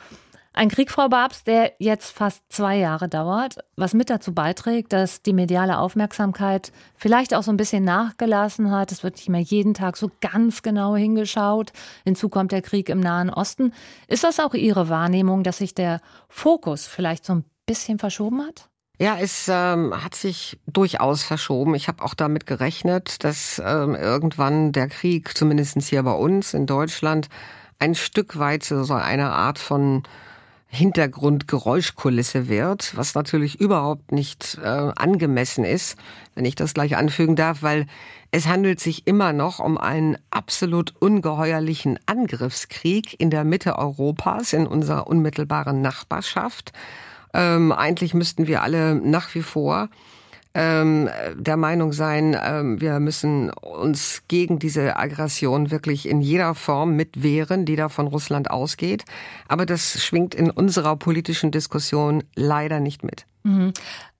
Ein 0.55 0.69
Krieg, 0.69 0.91
Frau 0.91 1.09
Babs, 1.09 1.45
der 1.45 1.73
jetzt 1.79 2.11
fast 2.11 2.43
zwei 2.51 2.77
Jahre 2.77 3.09
dauert, 3.09 3.57
was 3.77 3.95
mit 3.95 4.11
dazu 4.11 4.35
beiträgt, 4.35 4.93
dass 4.93 5.23
die 5.23 5.33
mediale 5.33 5.79
Aufmerksamkeit 5.79 6.73
vielleicht 6.95 7.35
auch 7.35 7.43
so 7.43 7.51
ein 7.51 7.57
bisschen 7.57 7.85
nachgelassen 7.85 8.71
hat. 8.71 8.93
Es 8.93 9.03
wird 9.03 9.17
nicht 9.17 9.31
mehr 9.31 9.41
jeden 9.41 9.73
Tag 9.73 9.97
so 9.97 10.11
ganz 10.21 10.63
genau 10.63 10.95
hingeschaut. 10.95 11.73
Hinzu 12.05 12.29
kommt 12.29 12.53
der 12.53 12.61
Krieg 12.61 12.91
im 12.91 13.01
Nahen 13.01 13.31
Osten. 13.31 13.73
Ist 14.09 14.25
das 14.25 14.41
auch 14.41 14.53
Ihre 14.53 14.91
Wahrnehmung, 14.91 15.43
dass 15.43 15.59
sich 15.59 15.75
der 15.75 16.01
Fokus 16.29 16.87
vielleicht 16.87 17.25
so 17.25 17.37
ein 17.37 17.45
bisschen 17.65 17.99
verschoben 17.99 18.43
hat? 18.43 18.69
Ja, 18.99 19.17
es 19.19 19.49
ähm, 19.49 20.05
hat 20.05 20.15
sich 20.15 20.61
durchaus 20.67 21.23
verschoben. 21.23 21.75
Ich 21.75 21.89
habe 21.89 22.05
auch 22.05 22.13
damit 22.13 22.45
gerechnet, 22.45 23.25
dass 23.25 23.61
ähm, 23.65 23.95
irgendwann 23.95 24.73
der 24.73 24.89
Krieg, 24.89 25.37
zumindest 25.37 25.81
hier 25.81 26.03
bei 26.03 26.13
uns 26.13 26.53
in 26.53 26.67
Deutschland, 26.67 27.29
ein 27.79 27.95
Stück 27.95 28.39
weit 28.39 28.65
so 28.65 28.95
eine 28.95 29.31
Art 29.33 29.59
von 29.59 30.03
Hintergrundgeräuschkulisse 30.75 32.49
wird, 32.49 32.97
was 32.97 33.15
natürlich 33.15 33.61
überhaupt 33.61 34.11
nicht 34.11 34.59
äh, 34.63 34.67
angemessen 34.67 35.65
ist, 35.65 35.99
wenn 36.35 36.47
ich 36.47 36.55
das 36.55 36.73
gleich 36.73 36.97
anfügen 36.97 37.37
darf, 37.37 37.63
weil 37.63 37.87
es 38.31 38.47
handelt 38.47 38.81
sich 38.81 39.07
immer 39.07 39.35
noch 39.35 39.59
um 39.59 39.77
einen 39.77 40.17
absolut 40.31 40.95
ungeheuerlichen 40.99 41.99
Angriffskrieg 42.07 43.21
in 43.21 43.29
der 43.29 43.45
Mitte 43.45 43.79
Europas, 43.79 44.55
in 44.55 44.67
unserer 44.67 45.09
unmittelbaren 45.09 45.83
Nachbarschaft. 45.83 46.73
Ähm, 47.35 47.71
eigentlich 47.71 48.15
müssten 48.15 48.47
wir 48.47 48.63
alle 48.63 48.95
nach 48.95 49.35
wie 49.35 49.43
vor 49.43 49.91
ähm, 50.55 51.09
der 51.35 51.57
Meinung 51.57 51.93
sein, 51.93 52.37
ähm, 52.41 52.81
wir 52.81 53.01
müssen 53.01 53.51
uns 53.51 54.23
gegen 54.29 54.59
diese 54.59 54.97
Aggression 54.97 55.71
wirklich 55.71 56.09
in 56.09 56.21
jeder 56.21 56.55
Form 56.55 56.95
mitwehren, 56.95 57.65
die 57.65 57.77
da 57.77 57.89
von 57.89 58.07
Russland 58.07 58.51
ausgeht. 58.51 59.05
Aber 59.49 59.65
das 59.65 60.05
schwingt 60.05 60.35
in 60.35 60.51
unserer 60.51 60.97
politischen 60.97 61.51
Diskussion 61.51 62.23
leider 62.35 62.81
nicht 62.81 63.03
mit. 63.03 63.27
Mhm. 63.45 63.73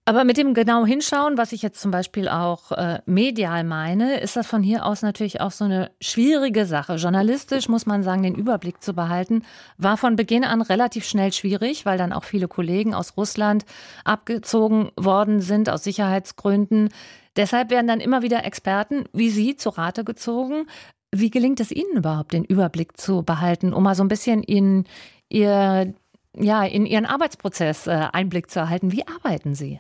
Aber 0.05 0.25
mit 0.25 0.37
dem 0.37 0.53
genau 0.53 0.85
hinschauen, 0.85 1.39
was 1.39 1.53
ich 1.53 1.63
jetzt 1.63 1.81
zum 1.81 1.93
Beispiel 1.93 2.29
auch 2.29 2.73
äh, 2.73 3.01
medial 3.07 3.63
meine, 3.63 4.19
ist 4.19 4.35
das 4.35 4.49
von 4.49 4.61
hier 4.61 4.85
aus 4.85 5.03
natürlich 5.03 5.41
auch 5.41 5.53
so 5.53 5.65
eine 5.65 5.93
schwierige 6.01 6.67
Sache. 6.67 6.97
Journalistisch 6.97 7.69
muss 7.69 7.87
man 7.87 8.03
sagen, 8.03 8.25
den 8.25 8.35
Überblick 8.35 8.83
zu 8.83 8.95
behalten, 8.95 9.45
war 9.79 9.97
von 9.97 10.17
Beginn 10.17 10.43
an 10.43 10.61
relativ 10.61 11.05
schnell 11.05 11.33
schwierig, 11.33 11.87
weil 11.87 11.99
dann 11.99 12.13
auch 12.13 12.25
viele 12.25 12.49
Kollegen 12.49 12.95
aus 12.95 13.17
Russland 13.17 13.65
abgezogen 14.05 14.91
worden 14.97 15.41
sind 15.41 15.71
aus 15.71 15.85
Sicherheitsgründen. 15.85 16.89
Deshalb 17.37 17.71
werden 17.71 17.87
dann 17.87 18.01
immer 18.01 18.23
wieder 18.23 18.45
Experten 18.45 19.05
wie 19.13 19.31
Sie 19.31 19.55
zu 19.55 19.69
Rate 19.69 20.03
gezogen. 20.03 20.67
Wie 21.13 21.31
gelingt 21.31 21.61
es 21.61 21.71
Ihnen 21.71 21.97
überhaupt, 21.97 22.33
den 22.33 22.45
Überblick 22.45 22.97
zu 22.97 23.23
behalten, 23.23 23.73
um 23.73 23.85
mal 23.85 23.95
so 23.95 24.03
ein 24.03 24.09
bisschen 24.09 24.43
in 24.43 24.85
Ihr 25.29 25.95
ja, 26.35 26.65
in 26.65 26.87
Ihren 26.87 27.07
Arbeitsprozess 27.07 27.87
äh, 27.87 28.09
Einblick 28.13 28.51
zu 28.51 28.59
erhalten. 28.59 28.91
Wie 28.91 29.07
arbeiten 29.07 29.55
Sie? 29.55 29.79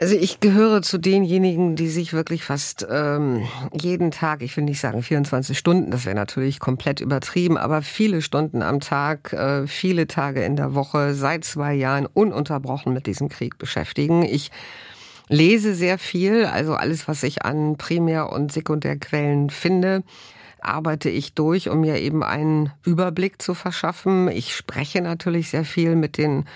Also 0.00 0.14
ich 0.14 0.38
gehöre 0.38 0.80
zu 0.82 0.96
denjenigen, 0.96 1.74
die 1.74 1.88
sich 1.88 2.12
wirklich 2.12 2.44
fast 2.44 2.86
ähm, 2.88 3.48
jeden 3.72 4.12
Tag, 4.12 4.42
ich 4.42 4.56
will 4.56 4.62
nicht 4.62 4.78
sagen 4.78 5.02
24 5.02 5.58
Stunden, 5.58 5.90
das 5.90 6.06
wäre 6.06 6.14
natürlich 6.14 6.60
komplett 6.60 7.00
übertrieben, 7.00 7.58
aber 7.58 7.82
viele 7.82 8.22
Stunden 8.22 8.62
am 8.62 8.78
Tag, 8.78 9.32
äh, 9.32 9.66
viele 9.66 10.06
Tage 10.06 10.44
in 10.44 10.54
der 10.54 10.74
Woche, 10.74 11.14
seit 11.14 11.44
zwei 11.44 11.74
Jahren 11.74 12.06
ununterbrochen 12.06 12.92
mit 12.92 13.08
diesem 13.08 13.28
Krieg 13.28 13.58
beschäftigen. 13.58 14.22
Ich 14.22 14.52
lese 15.28 15.74
sehr 15.74 15.98
viel, 15.98 16.44
also 16.44 16.74
alles, 16.74 17.08
was 17.08 17.24
ich 17.24 17.42
an 17.44 17.76
Primär- 17.76 18.32
und 18.32 18.52
Sekundärquellen 18.52 19.50
finde 19.50 20.04
arbeite 20.60 21.08
ich 21.08 21.34
durch, 21.34 21.68
um 21.68 21.80
mir 21.80 21.98
eben 21.98 22.22
einen 22.22 22.72
Überblick 22.84 23.40
zu 23.40 23.54
verschaffen. 23.54 24.28
Ich 24.28 24.54
spreche 24.54 25.00
natürlich 25.00 25.50
sehr 25.50 25.64
viel 25.64 25.94
mit 25.94 26.18
den 26.18 26.46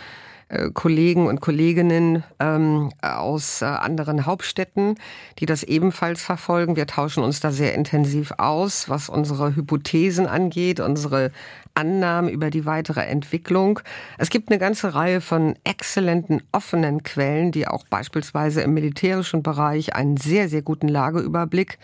Kollegen 0.74 1.26
und 1.26 1.40
Kolleginnen 1.40 2.24
ähm, 2.38 2.90
aus 3.00 3.62
äh, 3.62 3.64
anderen 3.64 4.26
Hauptstädten, 4.26 4.96
die 5.38 5.46
das 5.46 5.62
ebenfalls 5.62 6.22
verfolgen. 6.22 6.76
Wir 6.76 6.86
tauschen 6.86 7.24
uns 7.24 7.40
da 7.40 7.50
sehr 7.50 7.74
intensiv 7.74 8.32
aus, 8.36 8.88
was 8.88 9.08
unsere 9.08 9.56
Hypothesen 9.56 10.26
angeht, 10.26 10.80
unsere 10.80 11.30
Annahmen 11.74 12.30
über 12.30 12.50
die 12.50 12.66
weitere 12.66 13.00
Entwicklung. 13.00 13.80
Es 14.18 14.28
gibt 14.28 14.50
eine 14.50 14.58
ganze 14.58 14.94
Reihe 14.94 15.20
von 15.22 15.54
exzellenten 15.64 16.42
offenen 16.52 17.02
Quellen, 17.02 17.50
die 17.50 17.66
auch 17.66 17.84
beispielsweise 17.88 18.60
im 18.60 18.74
militärischen 18.74 19.42
Bereich 19.42 19.94
einen 19.94 20.18
sehr, 20.18 20.48
sehr 20.50 20.62
guten 20.62 20.88
Lageüberblick 20.88 21.78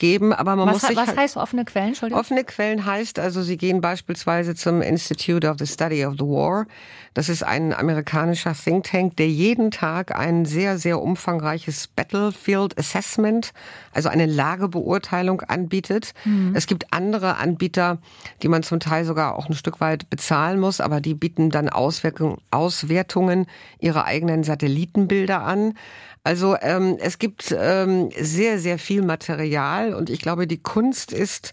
geben, 0.00 0.32
aber 0.32 0.56
man 0.56 0.66
was, 0.66 0.74
muss 0.74 0.82
sich 0.88 0.96
was 0.96 1.08
halt 1.08 1.18
heißt 1.18 1.36
offene 1.36 1.64
Quellen? 1.64 1.88
Entschuldigung. 1.88 2.18
Offene 2.18 2.42
Quellen 2.42 2.84
heißt 2.84 3.20
also, 3.20 3.42
Sie 3.42 3.56
gehen 3.56 3.80
beispielsweise 3.80 4.56
zum 4.56 4.82
Institute 4.82 5.48
of 5.48 5.58
the 5.60 5.66
Study 5.66 6.04
of 6.04 6.14
the 6.14 6.24
War. 6.24 6.66
Das 7.14 7.28
ist 7.28 7.42
ein 7.42 7.72
amerikanischer 7.72 8.54
Think 8.54 8.84
Tank, 8.84 9.16
der 9.16 9.28
jeden 9.28 9.70
Tag 9.70 10.16
ein 10.16 10.44
sehr, 10.44 10.78
sehr 10.78 11.00
umfangreiches 11.02 11.88
Battlefield 11.88 12.78
Assessment, 12.78 13.52
also 13.92 14.08
eine 14.08 14.26
Lagebeurteilung 14.26 15.42
anbietet. 15.42 16.14
Mhm. 16.24 16.52
Es 16.54 16.66
gibt 16.66 16.92
andere 16.92 17.36
Anbieter, 17.36 17.98
die 18.42 18.48
man 18.48 18.62
zum 18.62 18.80
Teil 18.80 19.04
sogar 19.04 19.36
auch 19.36 19.48
ein 19.48 19.54
Stück 19.54 19.80
weit 19.80 20.08
bezahlen 20.08 20.58
muss, 20.58 20.80
aber 20.80 21.00
die 21.00 21.14
bieten 21.14 21.50
dann 21.50 21.68
Auswirkungen, 21.68 22.38
Auswertungen 22.50 23.46
ihrer 23.80 24.04
eigenen 24.04 24.42
Satellitenbilder 24.44 25.42
an. 25.42 25.74
Also 26.22 26.56
ähm, 26.60 26.98
es 27.00 27.18
gibt 27.18 27.54
ähm, 27.56 28.10
sehr, 28.18 28.58
sehr 28.58 28.78
viel 28.78 29.02
Material 29.02 29.94
und 29.94 30.10
ich 30.10 30.20
glaube, 30.20 30.46
die 30.46 30.62
Kunst 30.62 31.12
ist, 31.12 31.52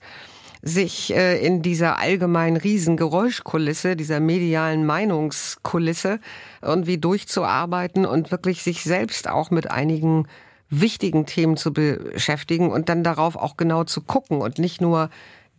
sich 0.61 1.15
äh, 1.15 1.43
in 1.45 1.61
dieser 1.61 1.99
allgemeinen 1.99 2.57
Riesengeräuschkulisse, 2.57 3.95
dieser 3.95 4.19
medialen 4.19 4.85
Meinungskulisse 4.85 6.19
irgendwie 6.61 6.97
durchzuarbeiten 6.97 8.05
und 8.05 8.31
wirklich 8.31 8.63
sich 8.63 8.83
selbst 8.83 9.29
auch 9.29 9.51
mit 9.51 9.71
einigen 9.71 10.27
wichtigen 10.69 11.25
Themen 11.25 11.55
zu 11.55 11.71
beschäftigen 11.71 12.71
und 12.71 12.89
dann 12.89 13.03
darauf 13.03 13.35
auch 13.35 13.55
genau 13.55 13.85
zu 13.85 14.01
gucken 14.01 14.41
und 14.41 14.59
nicht 14.59 14.81
nur 14.81 15.09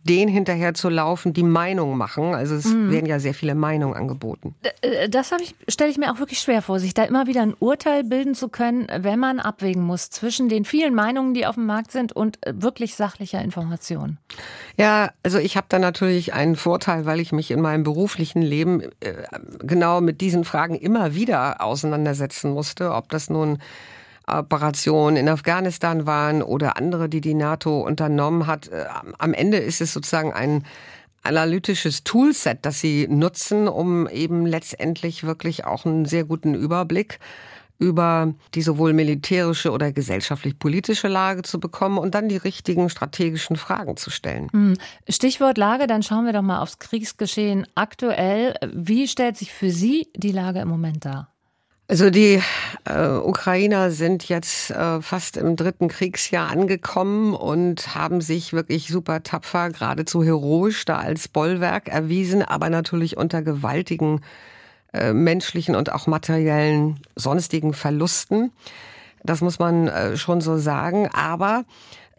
den 0.03 0.29
hinterher 0.29 0.73
zu 0.73 0.89
laufen, 0.89 1.33
die 1.33 1.43
Meinung 1.43 1.97
machen. 1.97 2.33
Also 2.33 2.55
es 2.55 2.65
mhm. 2.65 2.91
werden 2.91 3.05
ja 3.05 3.19
sehr 3.19 3.33
viele 3.33 3.55
Meinungen 3.55 3.95
angeboten. 3.95 4.55
Äh, 4.81 5.09
das 5.09 5.31
ich, 5.41 5.55
stelle 5.67 5.91
ich 5.91 5.97
mir 5.97 6.11
auch 6.11 6.19
wirklich 6.19 6.39
schwer 6.39 6.61
vor, 6.61 6.79
sich 6.79 6.93
da 6.93 7.03
immer 7.03 7.27
wieder 7.27 7.41
ein 7.41 7.53
Urteil 7.59 8.03
bilden 8.03 8.33
zu 8.35 8.49
können, 8.49 8.87
wenn 8.97 9.19
man 9.19 9.39
abwägen 9.39 9.83
muss 9.83 10.09
zwischen 10.09 10.49
den 10.49 10.65
vielen 10.65 10.95
Meinungen, 10.95 11.33
die 11.33 11.45
auf 11.45 11.55
dem 11.55 11.65
Markt 11.65 11.91
sind 11.91 12.13
und 12.13 12.45
äh, 12.45 12.53
wirklich 12.55 12.95
sachlicher 12.95 13.41
Information. 13.41 14.17
Ja, 14.77 15.11
also 15.23 15.37
ich 15.37 15.57
habe 15.57 15.67
da 15.69 15.79
natürlich 15.79 16.33
einen 16.33 16.55
Vorteil, 16.55 17.05
weil 17.05 17.19
ich 17.19 17.31
mich 17.31 17.51
in 17.51 17.61
meinem 17.61 17.83
beruflichen 17.83 18.41
Leben 18.41 18.81
äh, 19.01 19.13
genau 19.59 20.01
mit 20.01 20.21
diesen 20.21 20.45
Fragen 20.45 20.75
immer 20.75 21.13
wieder 21.13 21.61
auseinandersetzen 21.61 22.51
musste, 22.51 22.93
ob 22.93 23.09
das 23.09 23.29
nun 23.29 23.59
Operationen 24.37 25.17
in 25.17 25.29
Afghanistan 25.29 26.05
waren 26.05 26.41
oder 26.41 26.77
andere, 26.77 27.09
die 27.09 27.21
die 27.21 27.33
NATO 27.33 27.81
unternommen 27.81 28.47
hat. 28.47 28.67
Äh, 28.67 28.85
am 29.17 29.33
Ende 29.33 29.57
ist 29.57 29.81
es 29.81 29.93
sozusagen 29.93 30.33
ein 30.33 30.65
analytisches 31.23 32.03
Toolset, 32.03 32.59
das 32.61 32.79
sie 32.79 33.07
nutzen, 33.07 33.67
um 33.67 34.07
eben 34.07 34.45
letztendlich 34.45 35.23
wirklich 35.23 35.65
auch 35.65 35.85
einen 35.85 36.05
sehr 36.05 36.23
guten 36.23 36.55
Überblick 36.55 37.19
über 37.79 38.33
die 38.55 38.61
sowohl 38.61 38.91
militärische 38.91 39.71
oder 39.71 39.93
gesellschaftlich-politische 39.93 41.07
Lage 41.07 41.43
zu 41.43 41.61
bekommen 41.61 41.97
und 41.97 42.13
dann 42.13 42.27
die 42.27 42.37
richtigen 42.37 42.89
strategischen 42.89 43.55
Fragen 43.55 43.95
zu 43.95 44.09
stellen. 44.09 44.49
Hm. 44.51 44.73
Stichwort 45.07 45.57
Lage, 45.57 45.87
dann 45.87 46.03
schauen 46.03 46.25
wir 46.25 46.33
doch 46.33 46.41
mal 46.41 46.59
aufs 46.59 46.79
Kriegsgeschehen 46.79 47.65
aktuell. 47.75 48.55
Wie 48.73 49.07
stellt 49.07 49.37
sich 49.37 49.53
für 49.53 49.71
Sie 49.71 50.09
die 50.15 50.33
Lage 50.33 50.59
im 50.59 50.67
Moment 50.67 51.05
dar? 51.05 51.33
Also 51.89 52.11
die 52.11 52.39
äh, 52.85 53.07
Ukrainer 53.07 53.89
sind 53.89 54.29
jetzt 54.29 54.69
äh, 54.69 55.01
fast 55.01 55.37
im 55.37 55.55
dritten 55.55 55.87
Kriegsjahr 55.87 56.47
angekommen 56.47 57.33
und 57.33 57.95
haben 57.95 58.21
sich 58.21 58.53
wirklich 58.53 58.89
super 58.89 59.23
tapfer, 59.23 59.71
geradezu 59.71 60.23
heroisch 60.23 60.85
da 60.85 60.97
als 60.97 61.27
Bollwerk 61.27 61.87
erwiesen, 61.87 62.43
aber 62.43 62.69
natürlich 62.69 63.17
unter 63.17 63.41
gewaltigen 63.41 64.21
äh, 64.93 65.13
menschlichen 65.13 65.75
und 65.75 65.91
auch 65.91 66.05
materiellen 66.05 66.99
sonstigen 67.15 67.73
Verlusten. 67.73 68.51
Das 69.23 69.41
muss 69.41 69.57
man 69.57 69.87
äh, 69.87 70.15
schon 70.15 70.41
so 70.41 70.59
sagen. 70.59 71.09
Aber 71.11 71.65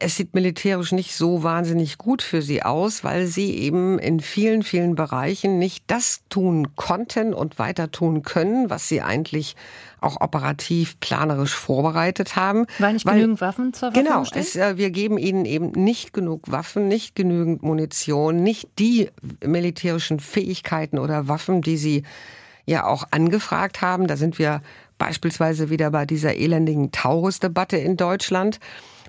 es 0.03 0.17
sieht 0.17 0.35
militärisch 0.35 0.93
nicht 0.93 1.15
so 1.15 1.43
wahnsinnig 1.43 1.99
gut 1.99 2.23
für 2.23 2.41
sie 2.41 2.63
aus, 2.63 3.05
weil 3.05 3.27
sie 3.27 3.55
eben 3.59 3.99
in 3.99 4.21
vielen, 4.21 4.63
vielen 4.63 4.95
Bereichen 4.95 5.59
nicht 5.59 5.85
das 5.89 6.23
tun 6.31 6.75
konnten 6.75 7.35
und 7.35 7.59
weiter 7.59 7.91
tun 7.91 8.23
können, 8.23 8.71
was 8.71 8.89
sie 8.89 9.03
eigentlich 9.03 9.57
auch 10.01 10.23
operativ 10.23 10.99
planerisch 11.01 11.55
vorbereitet 11.55 12.35
haben. 12.35 12.65
Weil 12.79 12.95
nicht 12.95 13.05
weil, 13.05 13.17
genügend 13.17 13.43
Waffen 13.43 13.75
zur 13.75 13.93
Verfügung 13.93 14.13
genau, 14.13 14.25
stehen? 14.25 14.47
Genau, 14.51 14.79
wir 14.79 14.91
geben 14.91 15.19
ihnen 15.19 15.45
eben 15.45 15.71
nicht 15.73 16.15
genug 16.15 16.51
Waffen, 16.51 16.89
nicht 16.89 17.15
genügend 17.15 17.63
Munition, 17.63 18.43
nicht 18.43 18.71
die 18.79 19.11
militärischen 19.45 20.19
Fähigkeiten 20.19 20.99
oder 20.99 21.29
Waffen, 21.29 21.61
die 21.61 21.77
sie 21.77 22.05
ja 22.65 22.87
auch 22.87 23.05
angefragt 23.11 23.83
haben. 23.83 24.07
Da 24.07 24.17
sind 24.17 24.39
wir 24.39 24.63
beispielsweise 24.97 25.69
wieder 25.69 25.91
bei 25.91 26.07
dieser 26.07 26.37
elendigen 26.37 26.91
Taurus-Debatte 26.91 27.77
in 27.77 27.99
Deutschland. 27.99 28.61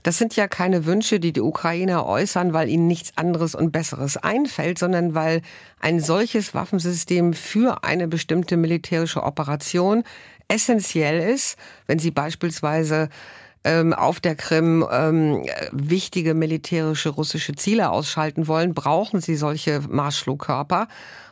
Das 0.03 0.17
sind 0.17 0.35
ja 0.35 0.47
keine 0.47 0.85
Wünsche, 0.85 1.19
die 1.19 1.31
die 1.31 1.41
Ukrainer 1.41 2.05
äußern, 2.05 2.53
weil 2.53 2.69
ihnen 2.69 2.87
nichts 2.87 3.17
anderes 3.17 3.53
und 3.53 3.71
Besseres 3.71 4.17
einfällt, 4.17 4.79
sondern 4.79 5.13
weil 5.13 5.41
ein 5.79 5.99
solches 5.99 6.53
Waffensystem 6.53 7.33
für 7.33 7.83
eine 7.83 8.07
bestimmte 8.07 8.57
militärische 8.57 9.23
Operation 9.23 10.03
essentiell 10.47 11.19
ist, 11.33 11.57
wenn 11.87 11.99
sie 11.99 12.11
beispielsweise 12.11 13.09
ähm, 13.63 13.93
auf 13.93 14.19
der 14.19 14.35
Krim 14.35 14.85
ähm, 14.91 15.45
wichtige 15.71 16.33
militärische 16.33 17.09
russische 17.09 17.53
Ziele 17.53 17.91
ausschalten 17.91 18.47
wollen, 18.47 18.73
brauchen 18.73 19.21
sie 19.21 19.35
solche 19.35 19.81
Marschflugkörper. 19.87 20.87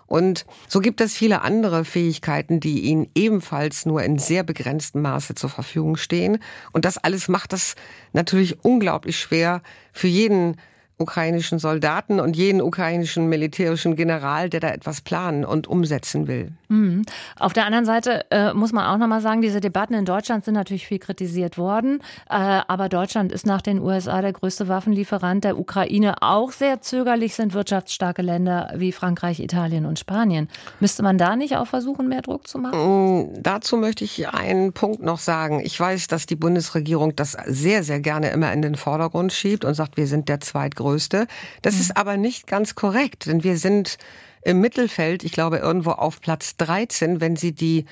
Und 0.09 0.45
so 0.67 0.79
gibt 0.79 1.01
es 1.01 1.13
viele 1.13 1.43
andere 1.43 1.85
Fähigkeiten, 1.85 2.59
die 2.59 2.81
ihnen 2.81 3.07
ebenfalls 3.13 3.85
nur 3.85 4.01
in 4.03 4.17
sehr 4.17 4.43
begrenztem 4.43 5.03
Maße 5.03 5.35
zur 5.35 5.51
Verfügung 5.51 5.97
stehen. 5.97 6.39
Und 6.71 6.85
das 6.85 6.97
alles 6.97 7.27
macht 7.27 7.53
das 7.53 7.75
natürlich 8.11 8.65
unglaublich 8.65 9.19
schwer 9.19 9.61
für 9.93 10.07
jeden 10.07 10.57
ukrainischen 10.99 11.59
Soldaten 11.59 12.19
und 12.19 12.35
jeden 12.35 12.61
ukrainischen 12.61 13.29
militärischen 13.29 13.95
General, 13.95 14.49
der 14.49 14.59
da 14.59 14.67
etwas 14.67 14.99
planen 14.99 15.45
und 15.45 15.65
umsetzen 15.65 16.27
will. 16.27 16.51
Mhm. 16.67 17.03
Auf 17.39 17.53
der 17.53 17.65
anderen 17.65 17.85
Seite 17.85 18.25
äh, 18.31 18.53
muss 18.53 18.73
man 18.73 18.85
auch 18.85 18.97
noch 18.97 19.07
mal 19.07 19.21
sagen, 19.21 19.41
diese 19.41 19.61
Debatten 19.61 19.93
in 19.93 20.03
Deutschland 20.03 20.43
sind 20.43 20.55
natürlich 20.55 20.85
viel 20.85 20.99
kritisiert 20.99 21.57
worden, 21.57 22.01
äh, 22.29 22.33
aber 22.33 22.89
Deutschland 22.89 23.31
ist 23.31 23.45
nach 23.45 23.61
den 23.61 23.79
USA 23.79 24.21
der 24.21 24.33
größte 24.33 24.67
Waffenlieferant 24.67 25.45
der 25.45 25.57
Ukraine. 25.57 26.21
Auch 26.21 26.51
sehr 26.51 26.81
zögerlich 26.81 27.33
sind 27.33 27.53
wirtschaftsstarke 27.53 28.21
Länder 28.21 28.73
wie 28.75 28.91
Frankreich, 28.91 29.39
Italien 29.39 29.85
und 29.85 29.99
Spanien. 29.99 30.49
Müsste 30.81 31.01
man 31.01 31.17
da 31.17 31.37
nicht 31.37 31.55
auch 31.55 31.67
versuchen, 31.67 32.09
mehr 32.09 32.21
Druck 32.21 32.45
zu 32.45 32.59
machen? 32.59 32.77
Mm, 32.77 33.41
dazu 33.41 33.77
möchte 33.77 34.03
ich 34.03 34.27
einen 34.27 34.73
Punkt 34.73 35.01
noch 35.01 35.19
sagen. 35.19 35.61
Ich 35.63 35.79
weiß, 35.79 36.07
dass 36.07 36.25
die 36.25 36.35
Bundesregierung 36.35 37.15
das 37.15 37.37
sehr, 37.45 37.83
sehr 37.83 38.01
gerne 38.01 38.31
immer 38.31 38.51
in 38.51 38.61
den 38.61 38.75
Vordergrund 38.75 39.31
schiebt 39.31 39.63
und 39.63 39.75
sagt, 39.75 39.95
wir 39.95 40.05
sind 40.05 40.27
der 40.27 40.41
zweitgrößte 40.41 40.88
größte. 40.89 41.27
Das 41.61 41.75
mhm. 41.75 41.81
ist 41.81 41.97
aber 41.97 42.17
nicht 42.17 42.47
ganz 42.47 42.75
korrekt, 42.75 43.27
denn 43.27 43.43
wir 43.43 43.57
sind 43.57 43.97
im 44.41 44.59
Mittelfeld, 44.61 45.23
ich 45.23 45.31
glaube 45.31 45.57
irgendwo 45.57 45.91
auf 45.91 46.21
Platz 46.21 46.55
13, 46.57 47.21
wenn 47.21 47.35
Sie 47.35 47.51
die 47.51 47.85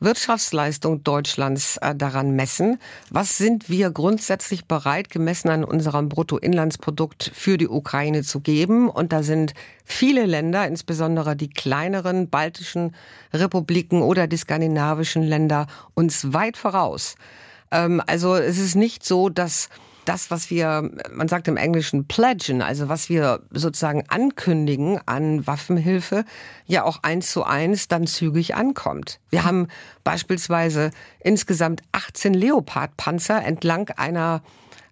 Wirtschaftsleistung 0.00 1.02
Deutschlands 1.02 1.78
äh, 1.78 1.94
daran 1.94 2.32
messen. 2.32 2.78
Was 3.10 3.38
sind 3.38 3.70
wir 3.70 3.90
grundsätzlich 3.90 4.66
bereit, 4.66 5.08
gemessen 5.08 5.48
an 5.48 5.64
unserem 5.64 6.08
Bruttoinlandsprodukt 6.10 7.30
für 7.34 7.56
die 7.56 7.68
Ukraine 7.68 8.22
zu 8.22 8.40
geben? 8.40 8.90
Und 8.90 9.12
da 9.12 9.22
sind 9.22 9.54
viele 9.84 10.26
Länder, 10.26 10.66
insbesondere 10.66 11.36
die 11.36 11.48
kleineren 11.48 12.28
baltischen 12.28 12.94
Republiken 13.32 14.02
oder 14.02 14.26
die 14.26 14.36
skandinavischen 14.36 15.22
Länder, 15.22 15.68
uns 15.94 16.34
weit 16.34 16.58
voraus. 16.58 17.14
Ähm, 17.70 18.02
also 18.06 18.34
es 18.34 18.58
ist 18.58 18.74
nicht 18.74 19.06
so, 19.06 19.30
dass 19.30 19.70
das, 20.04 20.30
was 20.30 20.50
wir, 20.50 20.90
man 21.12 21.28
sagt 21.28 21.48
im 21.48 21.56
Englischen 21.56 22.06
pledgen, 22.06 22.62
also 22.62 22.88
was 22.88 23.08
wir 23.08 23.40
sozusagen 23.50 24.04
ankündigen 24.08 25.00
an 25.06 25.46
Waffenhilfe, 25.46 26.24
ja 26.66 26.84
auch 26.84 27.02
eins 27.02 27.30
zu 27.30 27.44
eins 27.44 27.88
dann 27.88 28.06
zügig 28.06 28.54
ankommt. 28.54 29.20
Wir 29.30 29.44
haben 29.44 29.68
beispielsweise 30.02 30.90
insgesamt 31.20 31.82
18 31.92 32.34
Leopard-Panzer 32.34 33.44
entlang 33.44 33.90
einer 33.90 34.42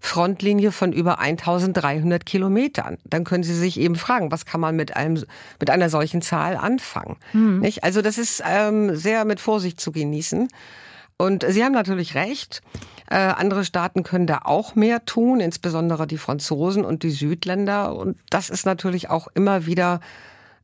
Frontlinie 0.04 0.73
von 0.73 0.92
über 0.92 1.21
1300 1.21 2.26
Kilometern. 2.26 2.99
Dann 3.04 3.23
können 3.23 3.45
Sie 3.45 3.54
sich 3.54 3.78
eben 3.78 3.95
fragen, 3.95 4.33
was 4.33 4.45
kann 4.47 4.61
man 4.61 4.75
mit 4.75 4.97
einem, 4.97 5.25
mit 5.61 5.71
einer 5.71 5.88
solchen 5.88 6.23
Zahl 6.23 6.57
anfangen? 6.57 7.16
Mhm. 7.33 7.61
Nicht? 7.61 7.85
Also 7.85 8.02
das 8.02 8.19
ist 8.19 8.42
ähm, 8.45 8.97
sehr 8.97 9.25
mit 9.25 9.38
Vorsicht 9.38 9.81
zu 9.81 9.92
genießen. 9.92 10.49
Und 11.23 11.45
Sie 11.49 11.62
haben 11.62 11.73
natürlich 11.73 12.17
recht. 12.17 12.62
Äh, 13.09 13.14
andere 13.14 13.64
Staaten 13.64 14.02
können 14.02 14.26
da 14.26 14.41
auch 14.43 14.75
mehr 14.75 15.05
tun, 15.05 15.38
insbesondere 15.38 16.09
die 16.09 16.19
Franzosen 16.19 16.85
und 16.85 17.05
die 17.05 17.12
Südländer. 17.12 17.95
Und 17.95 18.19
das 18.29 18.50
ist 18.50 18.67
natürlich 18.67 19.09
auch 19.09 19.29
immer 19.33 19.64
wieder 19.64 20.00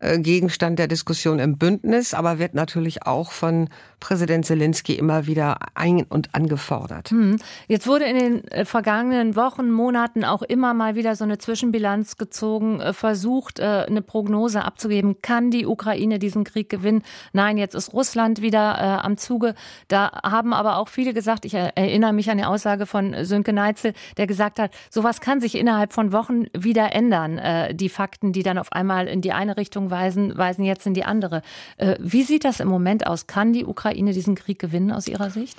Gegenstand 0.00 0.78
der 0.78 0.88
Diskussion 0.88 1.38
im 1.38 1.58
Bündnis, 1.58 2.14
aber 2.14 2.38
wird 2.38 2.54
natürlich 2.54 3.04
auch 3.04 3.32
von 3.32 3.68
Präsident 4.00 4.46
Zelensky 4.46 4.94
immer 4.94 5.26
wieder 5.26 5.58
ein- 5.74 6.04
und 6.04 6.34
angefordert. 6.34 7.10
Hm. 7.10 7.38
Jetzt 7.66 7.86
wurde 7.86 8.04
in 8.04 8.18
den 8.18 8.48
äh, 8.48 8.64
vergangenen 8.64 9.34
Wochen, 9.34 9.70
Monaten 9.70 10.24
auch 10.24 10.42
immer 10.42 10.72
mal 10.74 10.94
wieder 10.94 11.16
so 11.16 11.24
eine 11.24 11.38
Zwischenbilanz 11.38 12.16
gezogen, 12.16 12.80
äh, 12.80 12.92
versucht, 12.92 13.60
eine 13.60 14.02
Prognose 14.02 14.64
abzugeben. 14.64 15.20
Kann 15.20 15.50
die 15.50 15.66
Ukraine 15.66 16.18
diesen 16.18 16.44
Krieg 16.44 16.68
gewinnen? 16.68 17.02
Nein, 17.32 17.58
jetzt 17.58 17.74
ist 17.74 17.92
Russland 17.92 18.40
wieder 18.40 18.76
äh, 18.78 19.04
am 19.04 19.16
Zuge. 19.16 19.54
Da 19.88 20.20
haben 20.22 20.52
aber 20.52 20.76
auch 20.76 20.88
viele 20.88 21.12
gesagt, 21.12 21.44
ich 21.44 21.54
erinnere 21.54 22.12
mich 22.12 22.30
an 22.30 22.38
die 22.38 22.44
Aussage 22.44 22.86
von 22.86 23.24
Sönke 23.24 23.52
Neitzel, 23.52 23.92
der 24.16 24.26
gesagt 24.26 24.58
hat, 24.58 24.72
sowas 24.90 25.20
kann 25.20 25.40
sich 25.40 25.56
innerhalb 25.56 25.92
von 25.92 26.12
Wochen 26.12 26.46
wieder 26.56 26.94
ändern. 26.94 27.38
Äh, 27.38 27.74
die 27.74 27.88
Fakten, 27.88 28.32
die 28.32 28.42
dann 28.42 28.58
auf 28.58 28.72
einmal 28.72 29.08
in 29.08 29.20
die 29.20 29.32
eine 29.32 29.56
Richtung 29.56 29.87
weisen, 29.90 30.36
weisen 30.36 30.64
jetzt 30.64 30.86
in 30.86 30.94
die 30.94 31.04
andere. 31.04 31.42
Äh, 31.76 31.96
wie 31.98 32.22
sieht 32.22 32.44
das 32.44 32.60
im 32.60 32.68
Moment 32.68 33.06
aus? 33.06 33.26
Kann 33.26 33.52
die 33.52 33.64
Ukraine 33.64 34.12
diesen 34.12 34.34
Krieg 34.34 34.58
gewinnen 34.58 34.92
aus 34.92 35.08
Ihrer 35.08 35.30
Sicht? 35.30 35.58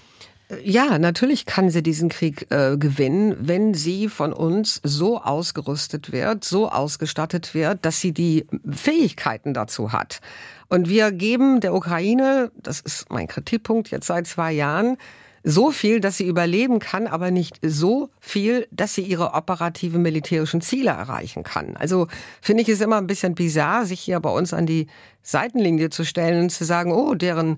Ja, 0.64 0.98
natürlich 0.98 1.46
kann 1.46 1.70
sie 1.70 1.84
diesen 1.84 2.10
Krieg 2.10 2.48
äh, 2.50 2.76
gewinnen, 2.76 3.36
wenn 3.40 3.76
sie 3.76 4.10
von 4.10 4.34
uns 4.34 4.82
so 4.84 5.22
ausgerüstet 5.22 6.12
wird, 6.12 6.44
so 6.44 6.72
ausgestattet 6.72 7.54
wird, 7.54 7.86
dass 7.86 8.02
sie 8.02 8.14
die 8.14 8.48
Fähigkeiten 8.68 9.54
dazu 9.54 9.92
hat. 9.92 10.22
Und 10.68 10.90
wir 10.90 11.12
geben 11.12 11.60
der 11.60 11.76
Ukraine, 11.76 12.52
das 12.56 12.80
ist 12.80 13.12
mein 13.12 13.28
Kritikpunkt 13.28 13.92
jetzt 13.92 14.08
seit 14.08 14.26
zwei 14.26 14.52
Jahren, 14.52 14.98
so 15.44 15.72
viel, 15.72 16.00
dass 16.00 16.18
sie 16.18 16.28
überleben 16.28 16.80
kann, 16.80 17.08
aber 17.08 17.32
nicht 17.32 17.60
so 17.62 18.10
viel, 18.20 18.68
dass 18.72 18.96
sie 18.96 19.04
ihre 19.04 19.34
operativen 19.34 20.02
militärischen 20.02 20.62
Ziele 20.62 20.92
erreichen 20.92 21.44
kann. 21.44 21.76
Also 21.78 22.08
finde 22.42 22.64
ich 22.64 22.70
es 22.70 22.82
immer 22.82 22.98
ein 22.98 23.08
bisschen 23.08 23.36
bizarr, 23.36 23.86
sich 23.86 24.00
hier 24.00 24.20
bei 24.20 24.30
uns 24.30 24.54
an 24.54 24.66
die 24.66 24.88
Seitenlinie 25.22 25.90
zu 25.90 26.04
stellen 26.04 26.44
und 26.44 26.50
zu 26.50 26.66
sagen, 26.66 26.92
oh, 26.92 27.16
deren 27.16 27.58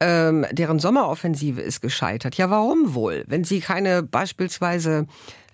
ähm, 0.00 0.46
deren 0.52 0.78
Sommeroffensive 0.78 1.60
ist 1.60 1.80
gescheitert. 1.80 2.36
Ja, 2.36 2.50
warum 2.50 2.94
wohl? 2.94 3.24
Wenn 3.26 3.44
sie 3.44 3.60
keine 3.60 4.02
beispielsweise 4.02 5.06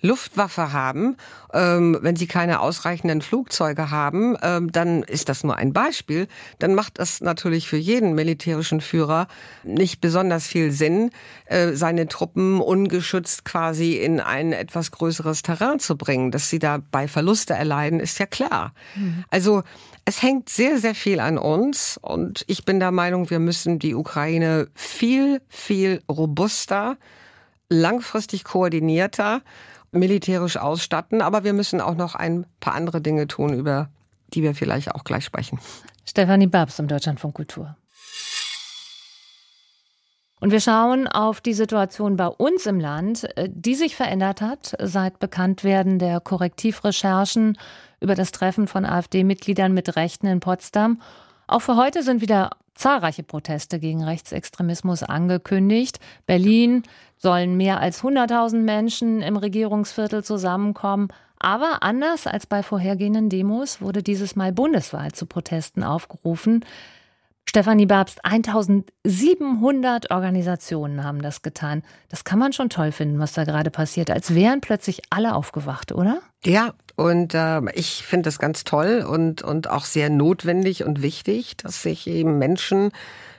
Luftwaffe 0.04 0.73
haben, 0.75 1.16
ähm, 1.54 1.99
wenn 2.02 2.14
sie 2.14 2.26
keine 2.26 2.61
ausreichenden 2.61 3.23
Flugzeuge 3.23 3.90
haben, 3.90 4.37
ähm, 4.42 4.70
dann 4.70 5.02
ist 5.02 5.31
das 5.31 5.44
nur 5.44 5.57
ein 5.57 5.72
Beispiel. 5.72 6.29
Dann 6.59 6.74
macht 6.74 6.98
das 6.98 7.22
natürlich 7.22 7.68
für 7.68 7.79
jeden 7.79 8.14
militärischen 8.14 8.83
Führer 8.83 9.29
nicht 9.62 10.02
besonders 10.02 10.46
viel 10.46 10.72
Sinn, 10.72 11.11
äh, 11.46 11.72
seine 11.72 12.07
Truppen 12.07 12.61
ungeschützt 12.61 13.46
quasi 13.46 13.94
in 13.94 14.20
ein 14.20 14.52
etwas 14.52 14.90
größeres 14.90 15.40
Terrain 15.40 15.79
zu 15.79 15.96
bringen. 15.96 16.31
Dass 16.31 16.50
sie 16.50 16.59
dabei 16.59 17.09
Verluste 17.09 17.55
erleiden, 17.55 17.98
ist 17.98 18.18
ja 18.18 18.26
klar. 18.26 18.74
Mhm. 18.96 19.24
Also 19.31 19.62
es 20.05 20.20
hängt 20.22 20.50
sehr, 20.50 20.79
sehr 20.79 20.94
viel 20.94 21.18
an 21.18 21.38
uns 21.38 21.98
und 22.02 22.44
ich 22.46 22.66
bin 22.66 22.79
der 22.79 22.90
Meinung, 22.90 23.31
wir 23.31 23.38
müssen 23.38 23.79
die 23.79 23.94
Ukraine 23.94 24.68
viel, 24.74 25.40
viel 25.48 26.02
robuster, 26.11 26.98
langfristig 27.70 28.44
koordinierter 28.44 29.40
militärisch 29.94 30.57
ausstatten, 30.57 31.22
aber 31.22 31.44
wir 31.44 31.52
müssen 31.52 31.80
auch 31.80 31.94
noch 31.94 32.14
ein 32.14 32.46
paar 32.61 32.74
andere 32.74 33.00
Dinge 33.00 33.26
tun, 33.26 33.54
über 33.54 33.88
die 34.28 34.42
wir 34.42 34.54
vielleicht 34.54 34.94
auch 34.94 35.04
gleich 35.04 35.24
sprechen. 35.24 35.59
Stefanie 36.04 36.46
Babs 36.46 36.78
im 36.78 36.88
Deutschlandfunk 36.88 37.35
Kultur. 37.35 37.76
Und 40.40 40.50
wir 40.50 40.61
schauen 40.61 41.09
auf 41.09 41.40
die 41.40 41.54
Situation 41.54 42.16
bei 42.16 42.26
uns 42.26 42.66
im 42.66 42.78
Land, 42.78 43.26
die 43.48 43.74
sich 43.74 43.96
verändert 43.96 44.42
hat 44.42 44.74
seit 44.78 45.18
Bekanntwerden 45.18 45.98
der 45.98 46.20
Korrektivrecherchen 46.20 47.57
über 48.00 48.14
das 48.14 48.30
Treffen 48.30 48.66
von 48.66 48.85
AfD-Mitgliedern 48.85 49.72
mit 49.72 49.96
Rechten 49.96 50.26
in 50.26 50.40
Potsdam. 50.40 51.00
Auch 51.46 51.61
für 51.61 51.76
heute 51.76 52.02
sind 52.02 52.20
wieder 52.20 52.50
zahlreiche 52.74 53.22
Proteste 53.22 53.78
gegen 53.78 54.04
Rechtsextremismus 54.04 55.02
angekündigt. 55.02 55.98
Berlin 56.26 56.83
sollen 57.24 57.56
mehr 57.56 57.80
als 57.80 58.02
100.000 58.02 58.58
Menschen 58.58 59.22
im 59.22 59.37
Regierungsviertel 59.37 60.22
zusammenkommen. 60.22 61.08
Aber 61.38 61.82
anders 61.82 62.28
als 62.28 62.46
bei 62.46 62.62
vorhergehenden 62.62 63.30
Demos 63.30 63.80
wurde 63.80 64.02
dieses 64.02 64.37
Mal 64.37 64.52
bundesweit 64.52 65.16
zu 65.16 65.26
Protesten 65.26 65.82
aufgerufen. 65.82 66.64
Stefanie 67.46 67.87
Babst, 67.87 68.24
1700 68.24 70.10
Organisationen 70.10 71.04
haben 71.04 71.22
das 71.22 71.42
getan. 71.42 71.82
Das 72.08 72.24
kann 72.24 72.38
man 72.38 72.52
schon 72.52 72.68
toll 72.68 72.92
finden, 72.92 73.18
was 73.18 73.32
da 73.32 73.44
gerade 73.44 73.70
passiert, 73.70 74.10
als 74.10 74.34
wären 74.34 74.60
plötzlich 74.60 75.02
alle 75.10 75.34
aufgewacht, 75.34 75.92
oder? 75.92 76.20
Ja, 76.44 76.74
und 76.96 77.34
äh, 77.34 77.60
ich 77.72 78.04
finde 78.04 78.24
das 78.24 78.38
ganz 78.38 78.64
toll 78.64 79.04
und, 79.08 79.42
und 79.42 79.70
auch 79.70 79.84
sehr 79.84 80.10
notwendig 80.10 80.84
und 80.84 81.02
wichtig, 81.02 81.56
dass 81.56 81.82
sich 81.82 82.06
eben 82.06 82.38
Menschen 82.38 82.90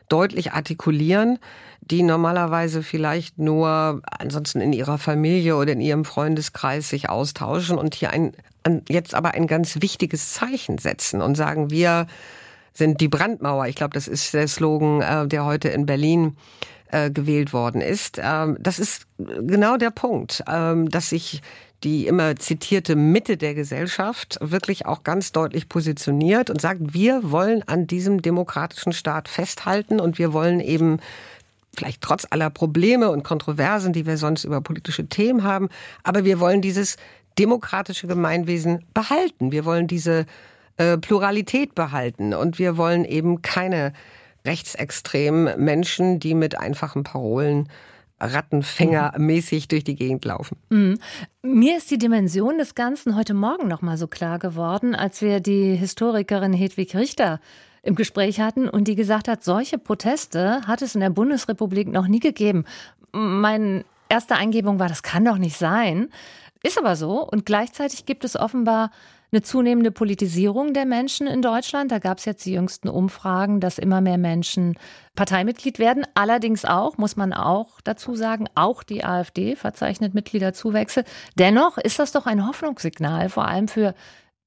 deutlich 0.10 0.54
artikulieren, 0.54 1.40
die 1.82 2.04
normalerweise 2.04 2.84
vielleicht 2.84 3.38
nur 3.38 4.02
ansonsten 4.06 4.62
in 4.62 4.74
ihrer 4.74 4.98
Familie 4.98 5.56
oder 5.56 5.74
in 5.74 5.82
ihrem 5.82 6.06
Freundeskreis 6.06 6.90
sich 6.90 7.10
austauschen 7.10 7.78
und 7.78 7.96
hier 7.96 8.10
ein, 8.10 8.34
jetzt 8.90 9.14
aber 9.14 9.34
ein 9.34 9.48
ganz 9.48 9.82
wichtiges 9.82 10.34
Zeichen 10.34 10.78
setzen 10.78 11.22
und 11.22 11.36
sagen, 11.36 11.70
wir 11.70 12.08
sind 12.74 13.02
die 13.02 13.08
Brandmauer. 13.08 13.68
Ich 13.68 13.76
glaube, 13.76 13.94
das 13.94 14.08
ist 14.08 14.34
der 14.34 14.48
Slogan, 14.48 15.02
äh, 15.02 15.28
der 15.28 15.46
heute 15.46 15.70
in 15.70 15.86
Berlin 15.86 16.36
äh, 16.92 17.10
gewählt 17.10 17.54
worden 17.54 17.82
ist. 17.82 18.20
Ähm, 18.22 18.58
das 18.60 18.80
ist 18.80 19.08
genau 19.18 19.78
der 19.78 19.92
Punkt, 19.92 20.44
ähm, 20.48 20.90
dass 20.90 21.10
sich 21.10 21.42
die 21.86 22.08
immer 22.08 22.36
zitierte 22.36 22.96
Mitte 22.96 23.38
der 23.38 23.54
Gesellschaft 23.54 24.40
wirklich 24.42 24.88
auch 24.88 25.04
ganz 25.04 25.32
deutlich 25.32 25.70
positioniert 25.70 26.50
und 26.50 26.60
sagt, 26.60 26.96
wir 26.96 27.32
wollen 27.32 27.62
an 27.68 27.86
diesem 27.86 28.24
demokratischen 28.24 28.92
Staat 28.92 29.30
festhalten 29.30 30.00
und 30.00 30.18
wir 30.18 30.34
wollen 30.34 30.60
eben 30.60 31.00
vielleicht 31.78 32.02
trotz 32.02 32.26
aller 32.30 32.50
Probleme 32.50 33.12
und 33.12 33.24
Kontroversen, 33.24 33.94
die 33.94 34.08
wir 34.08 34.18
sonst 34.18 34.46
über 34.46 34.62
politische 34.62 35.06
Themen 35.08 35.44
haben, 35.44 35.70
aber 36.04 36.26
wir 36.26 36.40
wollen 36.40 36.62
dieses 36.62 36.98
demokratische 37.38 38.08
Gemeinwesen 38.08 38.84
behalten. 38.94 39.52
Wir 39.52 39.66
wollen 39.66 39.86
diese 39.88 40.26
äh, 40.78 40.98
Pluralität 40.98 41.76
behalten 41.76 42.34
und 42.34 42.58
wir 42.58 42.78
wollen 42.78 43.06
eben 43.06 43.44
keine 43.44 43.94
rechtsextremen 44.44 45.64
Menschen, 45.64 46.20
die 46.20 46.34
mit 46.34 46.58
einfachen 46.58 47.04
Parolen 47.04 47.70
Rattenfängermäßig 48.20 49.68
durch 49.68 49.84
die 49.84 49.96
Gegend 49.96 50.26
laufen. 50.26 50.58
Mhm. 50.70 51.00
Mir 51.42 51.78
ist 51.78 51.92
die 51.92 51.98
Dimension 51.98 52.58
des 52.58 52.76
Ganzen 52.76 53.16
heute 53.16 53.34
Morgen 53.34 53.68
noch 53.68 53.82
mal 53.82 53.98
so 53.98 54.08
klar 54.08 54.40
geworden, 54.40 54.96
als 54.96 55.22
wir 55.22 55.40
die 55.40 55.76
Historikerin 55.76 56.54
Hedwig 56.54 56.96
Richter 56.96 57.40
im 57.84 57.96
Gespräch 57.96 58.40
hatten 58.40 58.68
und 58.68 58.88
die 58.88 58.96
gesagt 58.96 59.28
hat, 59.28 59.44
solche 59.44 59.78
Proteste 59.78 60.62
hat 60.66 60.82
es 60.82 60.96
in 60.96 61.02
der 61.02 61.10
Bundesrepublik 61.12 61.88
noch 61.88 62.08
nie 62.08 62.20
gegeben. 62.20 62.66
Meine 63.12 63.86
erste 64.10 64.36
Eingebung 64.36 64.80
war, 64.80 64.90
das 64.90 65.04
kann 65.04 65.26
doch 65.26 65.38
nicht 65.38 65.58
sein. 65.58 66.10
Ist 66.64 66.80
aber 66.80 66.96
so. 66.96 67.22
Und 67.22 67.46
gleichzeitig 67.46 68.06
gibt 68.06 68.24
es 68.24 68.36
offenbar 68.36 68.90
eine 69.32 69.42
zunehmende 69.42 69.92
Politisierung 69.92 70.74
der 70.74 70.86
Menschen 70.86 71.28
in 71.28 71.42
Deutschland. 71.42 71.92
Da 71.92 72.00
gab 72.00 72.20
es 72.20 72.26
jetzt 72.26 72.46
die 72.46 72.54
jüngsten 72.54 72.88
Umfragen, 72.88 73.60
dass 73.60 73.80
immer 73.80 74.02
mehr 74.02 74.18
Menschen 74.18 74.78
Parteimitglied 75.16 75.80
werden. 75.80 76.06
Allerdings 76.14 76.66
auch, 76.66 76.98
muss 76.98 77.16
man 77.16 77.34
auch 77.34 77.82
dazu 77.84 78.16
sagen, 78.16 78.48
auch 78.56 78.84
die 78.84 79.04
AfD 79.04 79.56
verzeichnet 79.56 80.14
Mitgliederzuwächse. 80.14 81.04
Dennoch 81.38 81.78
ist 81.78 82.00
das 82.00 82.12
doch 82.12 82.26
ein 82.26 82.48
Hoffnungssignal, 82.48 83.30
vor 83.30 83.48
allem 83.48 83.68
für 83.68 83.94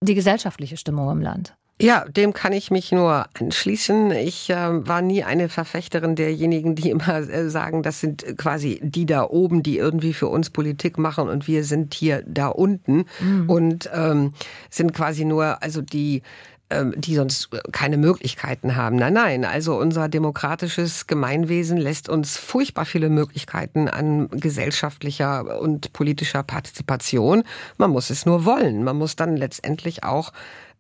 die 0.01 0.15
gesellschaftliche 0.15 0.77
Stimmung 0.77 1.11
im 1.11 1.21
Land. 1.21 1.58
Ja, 1.81 2.05
dem 2.09 2.33
kann 2.33 2.53
ich 2.53 2.73
mich 2.73 2.91
nur 2.91 3.27
anschließen. 3.39 4.11
Ich 4.11 4.51
äh, 4.51 4.87
war 4.87 5.01
nie 5.01 5.23
eine 5.23 5.49
Verfechterin 5.49 6.17
derjenigen, 6.17 6.75
die 6.75 6.91
immer 6.91 7.19
äh, 7.19 7.49
sagen, 7.49 7.85
das 7.85 8.01
sind 8.01 8.37
quasi 8.37 8.81
die 8.83 9.07
da 9.07 9.23
oben, 9.23 9.63
die 9.63 9.79
irgendwie 9.79 10.13
für 10.13 10.27
uns 10.27 10.51
Politik 10.51 10.99
machen 10.99 11.29
und 11.29 11.47
wir 11.47 11.63
sind 11.63 11.95
hier 11.95 12.25
da 12.27 12.49
unten 12.49 13.05
mhm. 13.21 13.49
und 13.49 13.91
ähm, 13.95 14.33
sind 14.71 14.93
quasi 14.93 15.25
nur, 15.25 15.63
also 15.63 15.81
die 15.81 16.23
ähm, 16.71 16.93
die 16.97 17.15
sonst 17.15 17.49
keine 17.73 17.97
Möglichkeiten 17.97 18.77
haben. 18.77 18.97
Nein, 18.97 19.15
nein, 19.15 19.45
also 19.47 19.79
unser 19.79 20.09
demokratisches 20.09 21.07
Gemeinwesen 21.07 21.79
lässt 21.79 22.11
uns 22.11 22.37
furchtbar 22.37 22.85
viele 22.85 23.09
Möglichkeiten 23.09 23.89
an 23.89 24.29
gesellschaftlicher 24.29 25.61
und 25.61 25.95
politischer 25.95 26.43
Partizipation. 26.43 27.45
Man 27.79 27.91
muss 27.91 28.11
es 28.11 28.27
nur 28.27 28.45
wollen. 28.45 28.85
Man 28.85 28.99
muss 28.99 29.17
dann 29.17 29.37
letztendlich 29.37 30.05
auch 30.05 30.33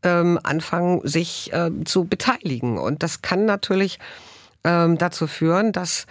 ähm, 0.02 0.38
anfangen, 0.42 1.00
sich 1.04 1.52
äh, 1.52 1.70
zu 1.84 2.04
beteiligen. 2.04 2.78
Und 2.78 3.02
das 3.02 3.22
kann 3.22 3.44
natürlich 3.44 3.98
ähm, 4.64 4.98
dazu 4.98 5.26
führen, 5.26 5.72
dass 5.72 6.06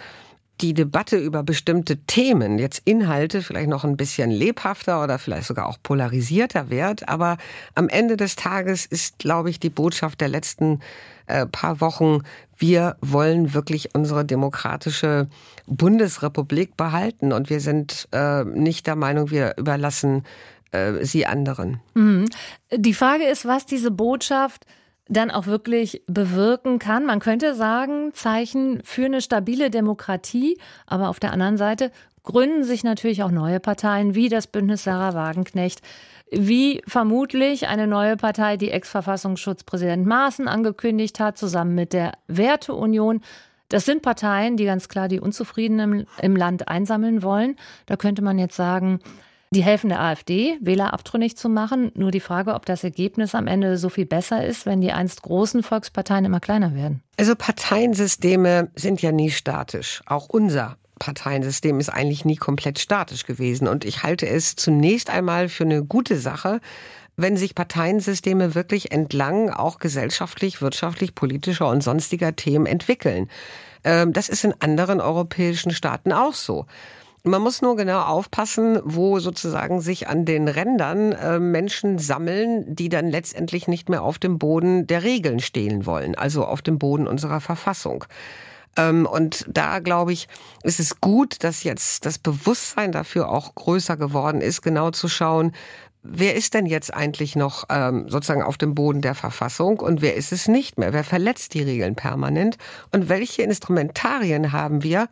die 0.60 0.74
Debatte 0.74 1.16
über 1.16 1.42
bestimmte 1.42 1.98
Themen, 1.98 2.58
jetzt 2.58 2.82
Inhalte 2.84 3.42
vielleicht 3.42 3.68
noch 3.68 3.84
ein 3.84 3.96
bisschen 3.96 4.30
lebhafter 4.30 5.02
oder 5.02 5.18
vielleicht 5.18 5.46
sogar 5.46 5.66
auch 5.66 5.78
polarisierter 5.82 6.68
wird. 6.68 7.08
Aber 7.08 7.38
am 7.74 7.88
Ende 7.88 8.16
des 8.16 8.34
Tages 8.34 8.84
ist, 8.84 9.18
glaube 9.18 9.50
ich, 9.50 9.60
die 9.60 9.70
Botschaft 9.70 10.20
der 10.20 10.28
letzten 10.28 10.80
äh, 11.26 11.46
paar 11.46 11.80
Wochen, 11.80 12.22
wir 12.56 12.96
wollen 13.00 13.54
wirklich 13.54 13.94
unsere 13.94 14.24
demokratische 14.24 15.28
Bundesrepublik 15.66 16.76
behalten 16.76 17.32
und 17.32 17.50
wir 17.50 17.60
sind 17.60 18.08
äh, 18.10 18.42
nicht 18.44 18.88
der 18.88 18.96
Meinung, 18.96 19.30
wir 19.30 19.54
überlassen 19.58 20.24
äh, 20.70 21.04
sie 21.04 21.26
anderen. 21.26 21.80
Mhm. 21.94 22.26
Die 22.72 22.94
Frage 22.94 23.24
ist, 23.24 23.46
was 23.46 23.66
diese 23.66 23.90
Botschaft 23.90 24.66
dann 25.08 25.30
auch 25.30 25.46
wirklich 25.46 26.02
bewirken 26.06 26.78
kann. 26.78 27.06
Man 27.06 27.20
könnte 27.20 27.54
sagen, 27.54 28.12
Zeichen 28.12 28.82
für 28.84 29.06
eine 29.06 29.22
stabile 29.22 29.70
Demokratie, 29.70 30.58
aber 30.86 31.08
auf 31.08 31.18
der 31.18 31.32
anderen 31.32 31.56
Seite 31.56 31.90
gründen 32.22 32.62
sich 32.62 32.84
natürlich 32.84 33.22
auch 33.22 33.30
neue 33.30 33.58
Parteien 33.58 34.14
wie 34.14 34.28
das 34.28 34.46
Bündnis 34.46 34.84
Sarah 34.84 35.14
Wagenknecht, 35.14 35.80
wie 36.30 36.82
vermutlich 36.86 37.68
eine 37.68 37.86
neue 37.86 38.18
Partei, 38.18 38.58
die 38.58 38.70
Ex-Verfassungsschutzpräsident 38.70 40.06
Maaßen 40.06 40.46
angekündigt 40.46 41.20
hat, 41.20 41.38
zusammen 41.38 41.74
mit 41.74 41.94
der 41.94 42.12
Werteunion. 42.26 43.22
Das 43.70 43.86
sind 43.86 44.02
Parteien, 44.02 44.58
die 44.58 44.66
ganz 44.66 44.90
klar 44.90 45.08
die 45.08 45.20
Unzufriedenen 45.20 46.00
im, 46.00 46.06
im 46.20 46.36
Land 46.36 46.68
einsammeln 46.68 47.22
wollen. 47.22 47.56
Da 47.86 47.96
könnte 47.96 48.20
man 48.20 48.38
jetzt 48.38 48.56
sagen, 48.56 49.00
die 49.50 49.62
helfen 49.62 49.88
der 49.88 50.00
AfD, 50.00 50.58
Wähler 50.60 50.92
abtrünnig 50.92 51.36
zu 51.36 51.48
machen. 51.48 51.90
Nur 51.94 52.10
die 52.10 52.20
Frage, 52.20 52.54
ob 52.54 52.66
das 52.66 52.84
Ergebnis 52.84 53.34
am 53.34 53.46
Ende 53.46 53.78
so 53.78 53.88
viel 53.88 54.06
besser 54.06 54.44
ist, 54.44 54.66
wenn 54.66 54.80
die 54.80 54.92
einst 54.92 55.22
großen 55.22 55.62
Volksparteien 55.62 56.24
immer 56.24 56.40
kleiner 56.40 56.74
werden. 56.74 57.02
Also 57.16 57.34
Parteiensysteme 57.34 58.70
sind 58.74 59.00
ja 59.00 59.12
nie 59.12 59.30
statisch. 59.30 60.02
Auch 60.06 60.28
unser 60.28 60.76
Parteiensystem 60.98 61.80
ist 61.80 61.88
eigentlich 61.88 62.24
nie 62.24 62.36
komplett 62.36 62.78
statisch 62.78 63.24
gewesen. 63.24 63.68
Und 63.68 63.84
ich 63.84 64.02
halte 64.02 64.28
es 64.28 64.56
zunächst 64.56 65.10
einmal 65.10 65.48
für 65.48 65.64
eine 65.64 65.84
gute 65.84 66.18
Sache, 66.18 66.60
wenn 67.16 67.36
sich 67.36 67.54
Parteiensysteme 67.54 68.54
wirklich 68.54 68.92
entlang 68.92 69.50
auch 69.50 69.78
gesellschaftlich, 69.78 70.62
wirtschaftlich, 70.62 71.14
politischer 71.14 71.68
und 71.68 71.82
sonstiger 71.82 72.36
Themen 72.36 72.66
entwickeln. 72.66 73.28
Ähm, 73.84 74.12
das 74.12 74.28
ist 74.28 74.44
in 74.44 74.54
anderen 74.60 75.00
europäischen 75.00 75.72
Staaten 75.72 76.12
auch 76.12 76.34
so. 76.34 76.66
Man 77.28 77.42
muss 77.42 77.60
nur 77.60 77.76
genau 77.76 78.00
aufpassen, 78.00 78.80
wo 78.84 79.18
sozusagen 79.18 79.82
sich 79.82 80.08
an 80.08 80.24
den 80.24 80.48
Rändern 80.48 81.12
äh, 81.12 81.38
Menschen 81.38 81.98
sammeln, 81.98 82.74
die 82.74 82.88
dann 82.88 83.10
letztendlich 83.10 83.68
nicht 83.68 83.90
mehr 83.90 84.02
auf 84.02 84.18
dem 84.18 84.38
Boden 84.38 84.86
der 84.86 85.02
Regeln 85.02 85.38
stehen 85.38 85.84
wollen, 85.84 86.14
also 86.14 86.46
auf 86.46 86.62
dem 86.62 86.78
Boden 86.78 87.06
unserer 87.06 87.42
Verfassung. 87.42 88.06
Ähm, 88.78 89.04
und 89.04 89.44
da 89.46 89.80
glaube 89.80 90.14
ich, 90.14 90.26
ist 90.62 90.80
es 90.80 91.02
gut, 91.02 91.44
dass 91.44 91.64
jetzt 91.64 92.06
das 92.06 92.18
Bewusstsein 92.18 92.92
dafür 92.92 93.28
auch 93.28 93.54
größer 93.54 93.98
geworden 93.98 94.40
ist, 94.40 94.62
genau 94.62 94.90
zu 94.90 95.06
schauen, 95.06 95.52
wer 96.02 96.34
ist 96.34 96.54
denn 96.54 96.64
jetzt 96.64 96.94
eigentlich 96.94 97.36
noch 97.36 97.64
ähm, 97.68 98.08
sozusagen 98.08 98.42
auf 98.42 98.56
dem 98.56 98.74
Boden 98.74 99.02
der 99.02 99.14
Verfassung 99.14 99.80
und 99.80 100.00
wer 100.00 100.14
ist 100.14 100.32
es 100.32 100.48
nicht 100.48 100.78
mehr? 100.78 100.94
Wer 100.94 101.04
verletzt 101.04 101.52
die 101.52 101.62
Regeln 101.62 101.94
permanent? 101.94 102.56
Und 102.90 103.10
welche 103.10 103.42
Instrumentarien 103.42 104.52
haben 104.52 104.82
wir, 104.82 105.08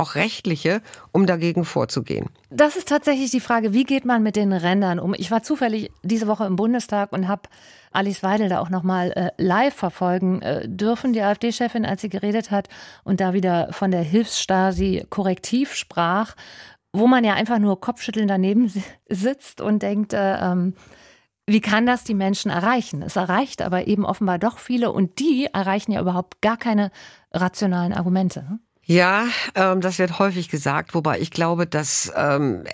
auch 0.00 0.14
rechtliche, 0.14 0.82
um 1.12 1.26
dagegen 1.26 1.64
vorzugehen? 1.64 2.26
Das 2.50 2.76
ist 2.76 2.88
tatsächlich 2.88 3.30
die 3.30 3.40
Frage, 3.40 3.72
wie 3.72 3.84
geht 3.84 4.04
man 4.04 4.22
mit 4.22 4.36
den 4.36 4.52
Rändern 4.52 4.98
um? 4.98 5.14
Ich 5.14 5.30
war 5.30 5.42
zufällig 5.42 5.90
diese 6.02 6.26
Woche 6.26 6.46
im 6.46 6.56
Bundestag 6.56 7.12
und 7.12 7.28
habe 7.28 7.42
Alice 7.92 8.22
Weidel 8.22 8.48
da 8.48 8.60
auch 8.60 8.70
nochmal 8.70 9.12
äh, 9.12 9.30
live 9.36 9.74
verfolgen 9.74 10.42
äh, 10.42 10.68
dürfen, 10.68 11.12
die 11.12 11.22
AfD-Chefin, 11.22 11.84
als 11.84 12.00
sie 12.00 12.08
geredet 12.08 12.50
hat 12.50 12.68
und 13.04 13.20
da 13.20 13.32
wieder 13.32 13.72
von 13.72 13.90
der 13.90 14.02
Hilfsstasi 14.02 15.06
korrektiv 15.10 15.74
sprach, 15.74 16.34
wo 16.92 17.06
man 17.06 17.24
ja 17.24 17.34
einfach 17.34 17.58
nur 17.58 17.80
kopfschüttelnd 17.80 18.30
daneben 18.30 18.72
sitzt 19.08 19.60
und 19.60 19.82
denkt, 19.82 20.12
äh, 20.12 20.36
ähm, 20.36 20.74
wie 21.46 21.60
kann 21.60 21.84
das 21.84 22.04
die 22.04 22.14
Menschen 22.14 22.50
erreichen? 22.50 23.02
Es 23.02 23.16
erreicht 23.16 23.60
aber 23.60 23.88
eben 23.88 24.04
offenbar 24.04 24.38
doch 24.38 24.58
viele 24.58 24.92
und 24.92 25.18
die 25.18 25.46
erreichen 25.46 25.90
ja 25.90 26.00
überhaupt 26.00 26.40
gar 26.42 26.56
keine 26.56 26.92
rationalen 27.32 27.92
Argumente. 27.92 28.44
Ne? 28.44 28.60
Ja, 28.90 29.28
ähm, 29.54 29.80
das 29.80 30.00
wird 30.00 30.18
häufig 30.18 30.48
gesagt, 30.48 30.96
wobei 30.96 31.20
ich 31.20 31.30
glaube, 31.30 31.64
dass 31.64 32.12
ähm, 32.16 32.64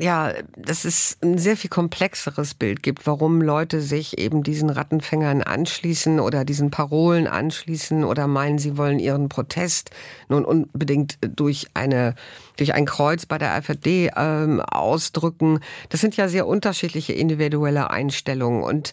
ja, 0.00 0.32
dass 0.56 0.84
es 0.84 1.16
ein 1.22 1.38
sehr 1.38 1.56
viel 1.56 1.70
komplexeres 1.70 2.54
Bild 2.54 2.82
gibt, 2.82 3.06
warum 3.06 3.40
Leute 3.40 3.80
sich 3.80 4.18
eben 4.18 4.42
diesen 4.42 4.68
Rattenfängern 4.68 5.42
anschließen 5.42 6.18
oder 6.18 6.44
diesen 6.44 6.72
Parolen 6.72 7.28
anschließen 7.28 8.02
oder 8.02 8.26
meinen, 8.26 8.58
sie 8.58 8.76
wollen 8.76 8.98
ihren 8.98 9.28
Protest 9.28 9.90
nun 10.28 10.44
unbedingt 10.44 11.18
durch 11.20 11.68
eine 11.74 12.16
durch 12.56 12.74
ein 12.74 12.84
Kreuz 12.84 13.26
bei 13.26 13.38
der 13.38 13.54
AfD 13.54 14.10
ähm, 14.16 14.60
ausdrücken. 14.60 15.60
Das 15.88 16.00
sind 16.00 16.16
ja 16.16 16.26
sehr 16.26 16.48
unterschiedliche 16.48 17.12
individuelle 17.12 17.90
Einstellungen 17.90 18.64
und 18.64 18.92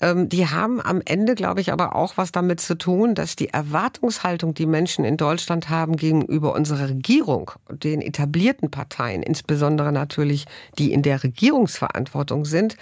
die 0.00 0.48
haben 0.48 0.80
am 0.80 1.00
Ende, 1.04 1.34
glaube 1.34 1.60
ich, 1.60 1.72
aber 1.72 1.94
auch 1.94 2.16
was 2.16 2.32
damit 2.32 2.60
zu 2.60 2.76
tun, 2.76 3.14
dass 3.14 3.36
die 3.36 3.48
Erwartungshaltung, 3.48 4.52
die 4.52 4.66
Menschen 4.66 5.04
in 5.04 5.16
Deutschland 5.16 5.70
haben 5.70 5.96
gegenüber 5.96 6.52
unserer 6.54 6.88
Regierung, 6.88 7.52
den 7.70 8.02
etablierten 8.02 8.70
Parteien, 8.70 9.22
insbesondere 9.22 9.92
natürlich 9.92 10.46
die 10.78 10.92
in 10.92 11.02
der 11.02 11.22
Regierungsverantwortung 11.22 12.44
sind, 12.44 12.76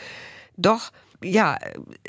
doch 0.57 0.91
ja, 1.25 1.57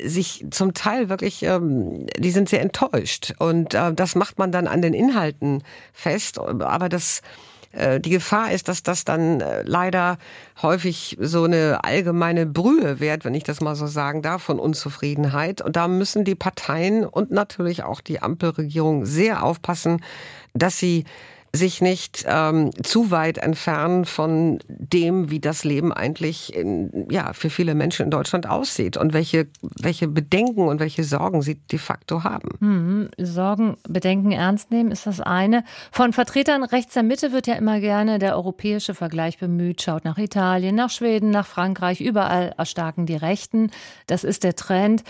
sich 0.02 0.44
zum 0.50 0.74
Teil 0.74 1.08
wirklich, 1.08 1.42
ähm, 1.44 2.06
die 2.18 2.30
sind 2.30 2.48
sehr 2.48 2.62
enttäuscht. 2.62 3.34
Und 3.38 3.74
äh, 3.74 3.94
das 3.94 4.16
macht 4.16 4.38
man 4.38 4.50
dann 4.50 4.66
an 4.66 4.82
den 4.82 4.92
Inhalten 4.92 5.62
fest. 5.92 6.40
Aber 6.40 6.88
das 6.88 7.22
die 8.00 8.10
Gefahr 8.10 8.52
ist, 8.52 8.68
dass 8.68 8.82
das 8.82 9.04
dann 9.04 9.40
äh, 9.40 9.62
leider 9.64 10.18
häufig 10.62 11.16
so 11.20 11.44
eine 11.44 11.82
allgemeine 11.82 12.46
Brühe 12.46 13.00
wird, 13.00 13.24
wenn 13.24 13.34
ich 13.34 13.44
das 13.44 13.60
mal 13.60 13.74
so 13.74 13.86
sagen 13.86 14.22
darf, 14.22 14.42
von 14.42 14.58
Unzufriedenheit. 14.58 15.60
Und 15.60 15.76
da 15.76 15.88
müssen 15.88 16.24
die 16.24 16.34
Parteien 16.34 17.04
und 17.04 17.30
natürlich 17.30 17.82
auch 17.82 18.00
die 18.00 18.20
Ampelregierung 18.20 19.06
sehr 19.06 19.42
aufpassen, 19.42 20.02
dass 20.54 20.78
sie 20.78 21.04
sich 21.54 21.80
nicht 21.80 22.24
ähm, 22.26 22.70
zu 22.82 23.12
weit 23.12 23.38
entfernen 23.38 24.04
von 24.06 24.58
dem, 24.66 25.30
wie 25.30 25.38
das 25.38 25.62
Leben 25.62 25.92
eigentlich 25.92 26.52
in, 26.52 27.06
ja, 27.10 27.32
für 27.32 27.48
viele 27.48 27.76
Menschen 27.76 28.04
in 28.04 28.10
Deutschland 28.10 28.48
aussieht 28.48 28.96
und 28.96 29.12
welche, 29.12 29.46
welche 29.80 30.08
Bedenken 30.08 30.66
und 30.66 30.80
welche 30.80 31.04
Sorgen 31.04 31.42
sie 31.42 31.54
de 31.54 31.78
facto 31.78 32.24
haben. 32.24 32.48
Mhm. 32.58 33.08
Sorgen, 33.18 33.76
Bedenken 33.88 34.32
ernst 34.32 34.72
nehmen 34.72 34.90
ist 34.90 35.06
das 35.06 35.20
eine. 35.20 35.64
Von 35.92 36.12
Vertretern 36.12 36.64
rechts 36.64 36.94
der 36.94 37.04
Mitte 37.04 37.30
wird 37.30 37.46
ja 37.46 37.54
immer 37.54 37.78
gerne 37.78 38.18
der 38.18 38.34
europäische 38.34 38.94
Vergleich 38.94 39.38
bemüht. 39.38 39.80
Schaut 39.80 40.04
nach 40.04 40.18
Italien, 40.18 40.74
nach 40.74 40.90
Schweden, 40.90 41.30
nach 41.30 41.46
Frankreich. 41.46 42.00
Überall 42.00 42.52
erstarken 42.58 43.06
die 43.06 43.16
Rechten. 43.16 43.70
Das 44.08 44.24
ist 44.24 44.42
der 44.42 44.56
Trend. 44.56 45.04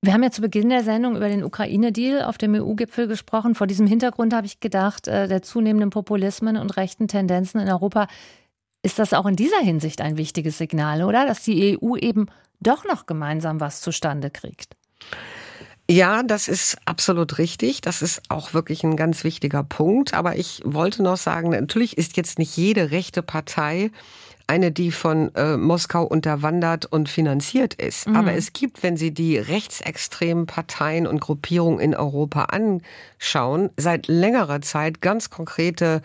Wir 0.00 0.12
haben 0.12 0.22
ja 0.22 0.30
zu 0.30 0.40
Beginn 0.40 0.68
der 0.68 0.84
Sendung 0.84 1.16
über 1.16 1.28
den 1.28 1.42
Ukraine-Deal 1.42 2.22
auf 2.22 2.38
dem 2.38 2.54
EU-Gipfel 2.54 3.08
gesprochen. 3.08 3.56
Vor 3.56 3.66
diesem 3.66 3.86
Hintergrund 3.88 4.32
habe 4.32 4.46
ich 4.46 4.60
gedacht, 4.60 5.08
äh, 5.08 5.26
der 5.26 5.42
zunehmenden 5.42 5.90
Populismen 5.90 6.56
und 6.56 6.76
rechten 6.76 7.08
Tendenzen 7.08 7.60
in 7.60 7.68
Europa 7.68 8.06
ist 8.84 9.00
das 9.00 9.12
auch 9.12 9.26
in 9.26 9.34
dieser 9.34 9.58
Hinsicht 9.58 10.00
ein 10.00 10.16
wichtiges 10.16 10.56
Signal, 10.56 11.02
oder? 11.02 11.26
Dass 11.26 11.42
die 11.42 11.76
EU 11.82 11.96
eben 11.96 12.26
doch 12.60 12.84
noch 12.84 13.06
gemeinsam 13.06 13.60
was 13.60 13.80
zustande 13.80 14.30
kriegt. 14.30 14.76
Ja, 15.90 16.22
das 16.22 16.48
ist 16.48 16.76
absolut 16.84 17.38
richtig. 17.38 17.80
Das 17.80 18.02
ist 18.02 18.22
auch 18.28 18.54
wirklich 18.54 18.84
ein 18.84 18.96
ganz 18.96 19.24
wichtiger 19.24 19.64
Punkt. 19.64 20.14
Aber 20.14 20.36
ich 20.36 20.60
wollte 20.64 21.02
noch 21.02 21.16
sagen, 21.16 21.50
natürlich 21.50 21.98
ist 21.98 22.16
jetzt 22.16 22.38
nicht 22.38 22.56
jede 22.56 22.90
rechte 22.92 23.22
Partei 23.22 23.90
eine, 24.48 24.72
die 24.72 24.90
von 24.90 25.32
äh, 25.34 25.56
Moskau 25.56 26.04
unterwandert 26.04 26.86
und 26.86 27.08
finanziert 27.08 27.74
ist. 27.74 28.08
Mhm. 28.08 28.16
Aber 28.16 28.32
es 28.32 28.52
gibt, 28.52 28.82
wenn 28.82 28.96
Sie 28.96 29.12
die 29.12 29.38
rechtsextremen 29.38 30.46
Parteien 30.46 31.06
und 31.06 31.20
Gruppierungen 31.20 31.80
in 31.80 31.94
Europa 31.94 32.44
anschauen, 32.44 33.70
seit 33.76 34.08
längerer 34.08 34.60
Zeit 34.62 35.00
ganz 35.00 35.30
konkrete 35.30 36.02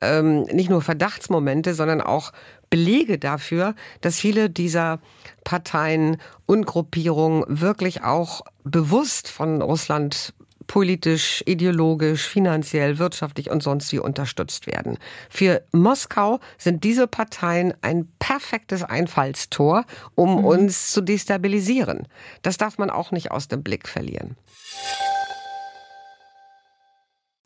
ähm, 0.00 0.42
nicht 0.44 0.70
nur 0.70 0.82
Verdachtsmomente, 0.82 1.74
sondern 1.74 2.00
auch 2.00 2.32
Belege 2.70 3.18
dafür, 3.18 3.74
dass 4.00 4.18
viele 4.18 4.50
dieser 4.50 4.98
Parteien 5.44 6.16
und 6.46 6.66
Gruppierungen 6.66 7.44
wirklich 7.46 8.02
auch 8.02 8.40
bewusst 8.64 9.28
von 9.28 9.62
Russland 9.62 10.34
politisch, 10.66 11.42
ideologisch, 11.46 12.26
finanziell, 12.28 12.98
wirtschaftlich 12.98 13.50
und 13.50 13.62
sonst 13.62 13.92
wie 13.92 13.98
unterstützt 13.98 14.66
werden. 14.66 14.98
Für 15.28 15.62
Moskau 15.72 16.40
sind 16.58 16.84
diese 16.84 17.06
Parteien 17.06 17.74
ein 17.82 18.08
perfektes 18.18 18.82
Einfallstor, 18.82 19.84
um 20.14 20.38
mhm. 20.38 20.44
uns 20.44 20.92
zu 20.92 21.00
destabilisieren. 21.00 22.08
Das 22.42 22.56
darf 22.56 22.78
man 22.78 22.90
auch 22.90 23.10
nicht 23.10 23.30
aus 23.30 23.48
dem 23.48 23.62
Blick 23.62 23.88
verlieren. 23.88 24.36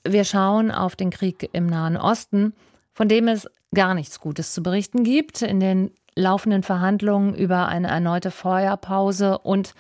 Wir 0.04 0.24
schauen 0.24 0.70
auf 0.70 0.96
den 0.96 1.11
Krieg 1.11 1.50
im 1.52 1.66
Nahen 1.66 1.96
Osten, 1.96 2.54
von 2.94 3.09
dem 3.09 3.28
es 3.28 3.46
gar 3.74 3.94
nichts 3.94 4.20
Gutes 4.20 4.54
zu 4.54 4.62
berichten 4.62 5.04
gibt. 5.04 5.42
In 5.42 5.61
den 5.61 5.90
laufenden 6.14 6.62
Verhandlungen 6.62 7.35
über 7.35 7.68
eine 7.68 7.88
erneute 7.88 8.31
Feuerpause 8.31 9.38
und 9.38 9.74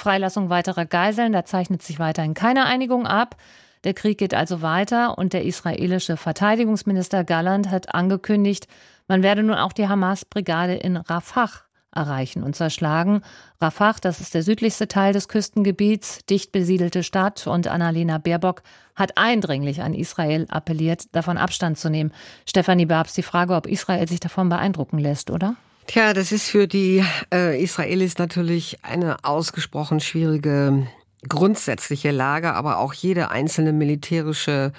Freilassung 0.00 0.50
weiterer 0.50 0.86
Geiseln. 0.86 1.32
Da 1.32 1.44
zeichnet 1.44 1.82
sich 1.82 1.98
weiterhin 1.98 2.34
keine 2.34 2.64
Einigung 2.64 3.06
ab. 3.06 3.36
Der 3.84 3.94
Krieg 3.94 4.18
geht 4.18 4.34
also 4.34 4.60
weiter 4.62 5.16
und 5.16 5.32
der 5.32 5.44
israelische 5.44 6.16
Verteidigungsminister 6.16 7.24
Galland 7.24 7.70
hat 7.70 7.94
angekündigt, 7.94 8.66
man 9.08 9.24
werde 9.24 9.42
nun 9.42 9.56
auch 9.56 9.72
die 9.72 9.88
Hamas-Brigade 9.88 10.74
in 10.74 10.96
Rafah 10.96 11.50
erreichen 11.92 12.44
und 12.44 12.54
zerschlagen. 12.54 13.22
Rafah, 13.60 13.96
das 14.00 14.20
ist 14.20 14.34
der 14.34 14.44
südlichste 14.44 14.86
Teil 14.86 15.12
des 15.12 15.26
Küstengebiets, 15.28 16.24
dicht 16.26 16.52
besiedelte 16.52 17.02
Stadt 17.02 17.46
und 17.48 17.66
Annalena 17.66 18.18
Baerbock 18.18 18.62
hat 18.94 19.18
eindringlich 19.18 19.82
an 19.82 19.94
Israel 19.94 20.46
appelliert, 20.48 21.12
davon 21.12 21.38
Abstand 21.38 21.78
zu 21.78 21.90
nehmen. 21.90 22.12
Stefanie 22.46 22.86
Babs, 22.86 23.14
die 23.14 23.24
Frage, 23.24 23.56
ob 23.56 23.66
Israel 23.66 24.06
sich 24.06 24.20
davon 24.20 24.48
beeindrucken 24.48 24.98
lässt, 24.98 25.30
oder? 25.30 25.56
Tja, 25.90 26.12
das 26.12 26.30
ist 26.30 26.48
für 26.48 26.68
die 26.68 27.04
äh, 27.34 27.60
Israelis 27.60 28.16
natürlich 28.16 28.78
eine 28.82 29.24
ausgesprochen 29.24 29.98
schwierige 29.98 30.86
grundsätzliche 31.28 32.12
Lage, 32.12 32.54
aber 32.54 32.78
auch 32.78 32.92
jede 32.92 33.32
einzelne 33.32 33.72
militärische 33.72 34.70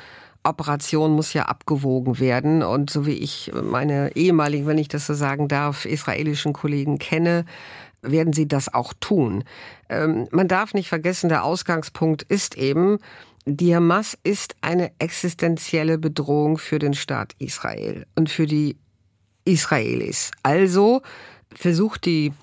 Operation 0.46 1.12
muss 1.12 1.34
ja 1.34 1.48
abgewogen 1.48 2.18
werden. 2.22 2.64
Und 2.64 2.90
so 2.90 3.06
wie 3.06 3.16
ich 3.16 3.52
meine 3.62 4.16
ehemaligen, 4.16 4.68
wenn 4.68 4.78
ich 4.78 4.88
das 4.88 5.06
so 5.06 5.14
sagen 5.14 5.50
darf, 5.50 5.84
israelischen 5.84 6.54
Kollegen 6.54 6.98
kenne, 6.98 7.44
werden 8.02 8.32
sie 8.32 8.48
das 8.48 8.74
auch 8.74 8.94
tun. 9.02 9.44
Ähm, 9.90 10.30
man 10.32 10.48
darf 10.48 10.74
nicht 10.74 10.88
vergessen, 10.88 11.28
der 11.28 11.44
Ausgangspunkt 11.44 12.24
ist 12.24 12.56
eben, 12.56 13.00
die 13.46 13.76
Hamas 13.76 14.18
ist 14.24 14.56
eine 14.62 14.94
existenzielle 15.00 15.98
Bedrohung 15.98 16.58
für 16.58 16.80
den 16.80 16.94
Staat 16.94 17.34
Israel 17.38 18.06
und 18.16 18.30
für 18.30 18.46
die 18.46 18.78
Israelis. 19.46 20.32
Also 20.44 21.02
versucht 21.54 22.06
die 22.06 22.34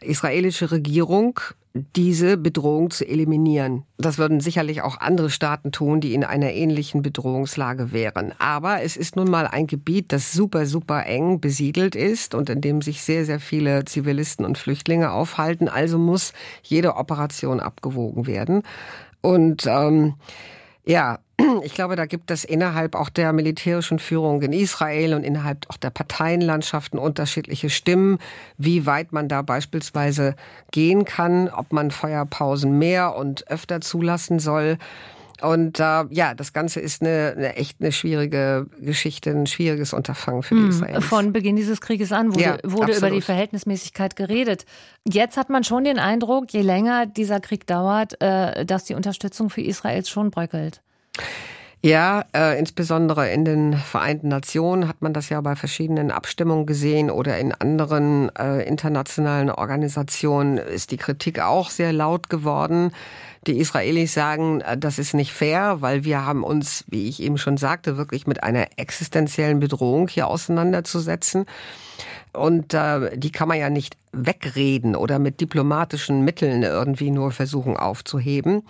israelische 0.00 0.70
Regierung, 0.70 1.40
diese 1.96 2.36
Bedrohung 2.36 2.90
zu 2.90 3.06
eliminieren. 3.06 3.84
Das 3.98 4.18
würden 4.18 4.40
sicherlich 4.40 4.82
auch 4.82 5.00
andere 5.00 5.30
Staaten 5.30 5.70
tun, 5.70 6.00
die 6.00 6.14
in 6.14 6.24
einer 6.24 6.52
ähnlichen 6.52 7.02
Bedrohungslage 7.02 7.92
wären. 7.92 8.32
Aber 8.38 8.82
es 8.82 8.96
ist 8.96 9.16
nun 9.16 9.30
mal 9.30 9.46
ein 9.46 9.66
Gebiet, 9.66 10.12
das 10.12 10.32
super, 10.32 10.66
super 10.66 11.06
eng 11.06 11.40
besiedelt 11.40 11.94
ist 11.94 12.34
und 12.34 12.50
in 12.50 12.60
dem 12.60 12.82
sich 12.82 13.02
sehr, 13.02 13.24
sehr 13.24 13.40
viele 13.40 13.84
Zivilisten 13.84 14.44
und 14.44 14.58
Flüchtlinge 14.58 15.12
aufhalten. 15.12 15.68
Also 15.68 15.98
muss 15.98 16.32
jede 16.62 16.96
Operation 16.96 17.60
abgewogen 17.60 18.26
werden. 18.26 18.62
Und 19.20 19.66
ähm, 19.66 20.14
ja, 20.84 21.18
ich 21.62 21.74
glaube, 21.74 21.96
da 21.96 22.06
gibt 22.06 22.30
es 22.30 22.44
innerhalb 22.44 22.94
auch 22.94 23.08
der 23.08 23.32
militärischen 23.32 23.98
Führung 23.98 24.42
in 24.42 24.52
Israel 24.52 25.14
und 25.14 25.22
innerhalb 25.24 25.68
auch 25.70 25.76
der 25.76 25.90
Parteienlandschaften 25.90 26.98
unterschiedliche 26.98 27.70
Stimmen, 27.70 28.18
wie 28.56 28.86
weit 28.86 29.12
man 29.12 29.28
da 29.28 29.42
beispielsweise 29.42 30.34
gehen 30.72 31.04
kann, 31.04 31.48
ob 31.48 31.72
man 31.72 31.90
Feuerpausen 31.90 32.78
mehr 32.78 33.14
und 33.14 33.48
öfter 33.48 33.80
zulassen 33.80 34.40
soll. 34.40 34.78
Und 35.40 35.78
äh, 35.78 36.04
ja, 36.10 36.34
das 36.34 36.52
Ganze 36.52 36.80
ist 36.80 37.00
eine, 37.00 37.34
eine 37.36 37.54
echt 37.54 37.80
eine 37.80 37.92
schwierige 37.92 38.66
Geschichte, 38.80 39.30
ein 39.30 39.46
schwieriges 39.46 39.92
Unterfangen 39.92 40.42
für 40.42 40.56
die 40.56 40.62
hm, 40.62 40.70
Israelis. 40.70 41.04
Von 41.04 41.32
Beginn 41.32 41.54
dieses 41.54 41.80
Krieges 41.80 42.10
an 42.10 42.34
wurde, 42.34 42.42
ja, 42.42 42.58
wurde 42.64 42.96
über 42.96 43.10
die 43.10 43.20
Verhältnismäßigkeit 43.20 44.16
geredet. 44.16 44.64
Jetzt 45.08 45.36
hat 45.36 45.48
man 45.48 45.62
schon 45.62 45.84
den 45.84 46.00
Eindruck, 46.00 46.52
je 46.52 46.62
länger 46.62 47.06
dieser 47.06 47.38
Krieg 47.38 47.68
dauert, 47.68 48.20
äh, 48.20 48.66
dass 48.66 48.84
die 48.84 48.94
Unterstützung 48.94 49.48
für 49.48 49.60
Israels 49.60 50.08
schon 50.08 50.32
bröckelt. 50.32 50.82
Ja, 51.80 52.24
äh, 52.34 52.58
insbesondere 52.58 53.30
in 53.30 53.44
den 53.44 53.74
Vereinten 53.74 54.26
Nationen 54.26 54.88
hat 54.88 55.00
man 55.00 55.12
das 55.12 55.28
ja 55.28 55.40
bei 55.40 55.54
verschiedenen 55.54 56.10
Abstimmungen 56.10 56.66
gesehen 56.66 57.08
oder 57.08 57.38
in 57.38 57.52
anderen 57.52 58.34
äh, 58.36 58.62
internationalen 58.66 59.48
Organisationen 59.48 60.58
ist 60.58 60.90
die 60.90 60.96
Kritik 60.96 61.38
auch 61.38 61.70
sehr 61.70 61.92
laut 61.92 62.28
geworden. 62.28 62.90
Die 63.46 63.58
Israelis 63.58 64.12
sagen, 64.12 64.60
äh, 64.62 64.76
das 64.76 64.98
ist 64.98 65.14
nicht 65.14 65.32
fair, 65.32 65.80
weil 65.80 66.02
wir 66.02 66.26
haben 66.26 66.42
uns, 66.42 66.84
wie 66.88 67.08
ich 67.08 67.22
eben 67.22 67.38
schon 67.38 67.56
sagte, 67.56 67.96
wirklich 67.96 68.26
mit 68.26 68.42
einer 68.42 68.66
existenziellen 68.76 69.60
Bedrohung 69.60 70.08
hier 70.08 70.26
auseinanderzusetzen. 70.26 71.46
Und 72.32 72.74
äh, 72.74 73.16
die 73.16 73.30
kann 73.30 73.46
man 73.46 73.58
ja 73.58 73.70
nicht 73.70 73.96
wegreden 74.12 74.96
oder 74.96 75.20
mit 75.20 75.40
diplomatischen 75.40 76.24
Mitteln 76.24 76.64
irgendwie 76.64 77.12
nur 77.12 77.30
versuchen 77.30 77.76
aufzuheben. 77.76 78.64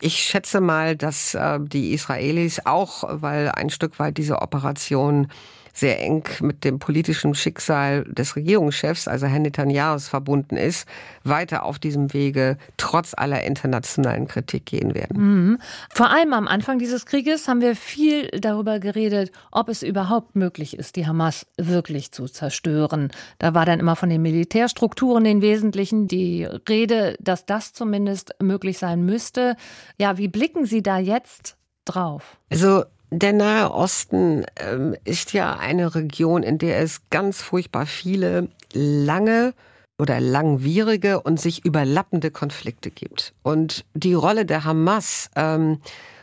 Ich 0.00 0.18
schätze 0.22 0.60
mal, 0.60 0.94
dass 0.94 1.34
äh, 1.34 1.58
die 1.60 1.92
Israelis 1.92 2.60
auch, 2.66 3.04
weil 3.08 3.50
ein 3.50 3.70
Stück 3.70 3.98
weit 3.98 4.18
diese 4.18 4.42
Operation 4.42 5.28
sehr 5.76 6.00
eng 6.00 6.24
mit 6.40 6.64
dem 6.64 6.78
politischen 6.78 7.34
Schicksal 7.34 8.04
des 8.04 8.34
Regierungschefs, 8.34 9.08
also 9.08 9.26
Herrn 9.26 9.42
Netanyahu, 9.42 9.98
verbunden 9.98 10.56
ist, 10.56 10.88
weiter 11.22 11.64
auf 11.64 11.78
diesem 11.78 12.14
Wege 12.14 12.56
trotz 12.78 13.12
aller 13.14 13.44
internationalen 13.44 14.26
Kritik 14.26 14.64
gehen 14.64 14.94
werden. 14.94 15.16
Mhm. 15.18 15.58
Vor 15.92 16.10
allem 16.10 16.32
am 16.32 16.48
Anfang 16.48 16.78
dieses 16.78 17.04
Krieges 17.04 17.46
haben 17.46 17.60
wir 17.60 17.76
viel 17.76 18.28
darüber 18.28 18.80
geredet, 18.80 19.32
ob 19.52 19.68
es 19.68 19.82
überhaupt 19.82 20.34
möglich 20.34 20.78
ist, 20.78 20.96
die 20.96 21.06
Hamas 21.06 21.46
wirklich 21.58 22.10
zu 22.10 22.24
zerstören. 22.24 23.10
Da 23.38 23.52
war 23.52 23.66
dann 23.66 23.78
immer 23.78 23.96
von 23.96 24.08
den 24.08 24.22
Militärstrukturen 24.22 25.26
im 25.26 25.42
Wesentlichen 25.42 26.08
die 26.08 26.44
Rede, 26.44 27.16
dass 27.20 27.44
das 27.44 27.74
zumindest 27.74 28.34
möglich 28.40 28.78
sein 28.78 29.04
müsste. 29.04 29.56
Ja, 29.98 30.16
wie 30.16 30.28
blicken 30.28 30.64
Sie 30.64 30.82
da 30.82 30.98
jetzt 30.98 31.58
drauf? 31.84 32.38
Also 32.50 32.84
der 33.10 33.32
Nahe 33.32 33.72
Osten 33.72 34.44
ähm, 34.56 34.96
ist 35.04 35.32
ja 35.32 35.56
eine 35.56 35.94
Region, 35.94 36.42
in 36.42 36.58
der 36.58 36.80
es 36.80 37.02
ganz 37.10 37.40
furchtbar 37.40 37.86
viele 37.86 38.48
lange 38.72 39.54
oder 39.98 40.20
langwierige 40.20 41.20
und 41.20 41.40
sich 41.40 41.64
überlappende 41.64 42.30
Konflikte 42.30 42.90
gibt. 42.90 43.32
Und 43.42 43.84
die 43.94 44.14
Rolle 44.14 44.44
der 44.44 44.64
Hamas, 44.64 45.30
ähm, 45.36 45.78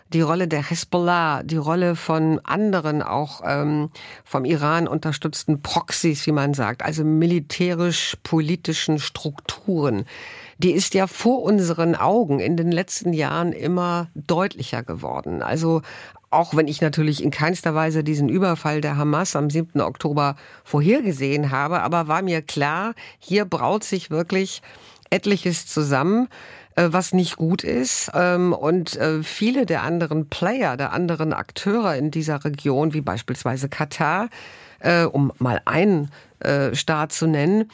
die 0.09 0.21
Rolle 0.21 0.47
der 0.47 0.69
Hezbollah, 0.69 1.41
die 1.41 1.57
Rolle 1.57 1.95
von 1.95 2.39
anderen 2.43 3.01
auch 3.01 3.41
ähm, 3.43 3.89
vom 4.23 4.45
Iran 4.45 4.87
unterstützten 4.87 5.61
Proxys, 5.61 6.27
wie 6.27 6.31
man 6.31 6.53
sagt, 6.53 6.83
also 6.83 7.03
militärisch-politischen 7.03 8.99
Strukturen, 8.99 10.05
die 10.59 10.71
ist 10.71 10.93
ja 10.93 11.07
vor 11.07 11.41
unseren 11.41 11.95
Augen 11.95 12.39
in 12.39 12.57
den 12.57 12.71
letzten 12.71 13.11
Jahren 13.11 13.53
immer 13.53 14.09
deutlicher 14.13 14.83
geworden. 14.83 15.41
Also 15.41 15.81
auch 16.33 16.55
wenn 16.55 16.67
ich 16.67 16.81
natürlich 16.81 17.23
in 17.23 17.31
keinster 17.31 17.75
Weise 17.75 18.03
diesen 18.03 18.29
Überfall 18.29 18.81
der 18.81 18.97
Hamas 18.97 19.35
am 19.35 19.49
7. 19.49 19.81
Oktober 19.81 20.35
vorhergesehen 20.63 21.51
habe, 21.51 21.81
aber 21.81 22.07
war 22.07 22.21
mir 22.21 22.41
klar, 22.41 22.93
hier 23.19 23.45
braut 23.45 23.83
sich 23.83 24.09
wirklich 24.09 24.61
etliches 25.09 25.67
zusammen 25.67 26.27
äh, 26.75 26.87
was 26.91 27.13
nicht 27.13 27.35
gut 27.37 27.63
ist. 27.63 28.11
Ähm, 28.15 28.51
und 28.53 28.95
äh, 28.95 29.21
viele 29.21 29.65
der 29.65 29.83
anderen 29.83 30.29
Player, 30.29 30.75
der 30.75 30.91
anderen 30.91 31.33
Akteure 31.33 31.95
in 31.95 32.09
dieser 32.09 32.43
Region, 32.43 32.93
wie 32.93 33.01
beispielsweise 33.01 33.69
Katar, 33.69 34.29
äh, 34.79 35.03
um 35.03 35.31
mal 35.37 35.61
einen 35.65 36.09
äh, 36.43 36.75
Staat 36.75 37.11
zu 37.11 37.27
nennen, 37.27 37.69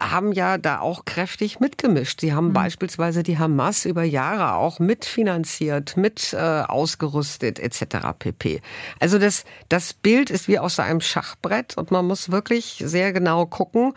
haben 0.00 0.32
ja 0.32 0.58
da 0.58 0.80
auch 0.80 1.04
kräftig 1.04 1.60
mitgemischt. 1.60 2.20
Sie 2.20 2.32
haben 2.32 2.48
mhm. 2.48 2.52
beispielsweise 2.52 3.22
die 3.22 3.38
Hamas 3.38 3.84
über 3.84 4.02
Jahre 4.02 4.54
auch 4.54 4.78
mitfinanziert, 4.78 5.96
mit 5.96 6.32
äh, 6.32 6.36
ausgerüstet 6.36 7.58
etc. 7.58 8.08
pp. 8.18 8.60
Also 8.98 9.18
das, 9.18 9.44
das 9.68 9.92
Bild 9.92 10.30
ist 10.30 10.48
wie 10.48 10.58
aus 10.58 10.78
einem 10.80 11.00
Schachbrett 11.00 11.76
und 11.76 11.90
man 11.90 12.06
muss 12.06 12.30
wirklich 12.30 12.82
sehr 12.84 13.12
genau 13.12 13.46
gucken, 13.46 13.92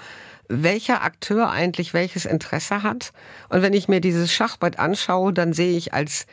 welcher 0.47 1.03
Akteur 1.03 1.49
eigentlich 1.49 1.93
welches 1.93 2.25
Interesse 2.25 2.83
hat. 2.83 3.13
Und 3.49 3.61
wenn 3.61 3.73
ich 3.73 3.87
mir 3.87 4.01
dieses 4.01 4.33
Schachbrett 4.33 4.79
anschaue, 4.79 5.33
dann 5.33 5.53
sehe 5.53 5.77
ich 5.77 5.93
als 5.93 6.25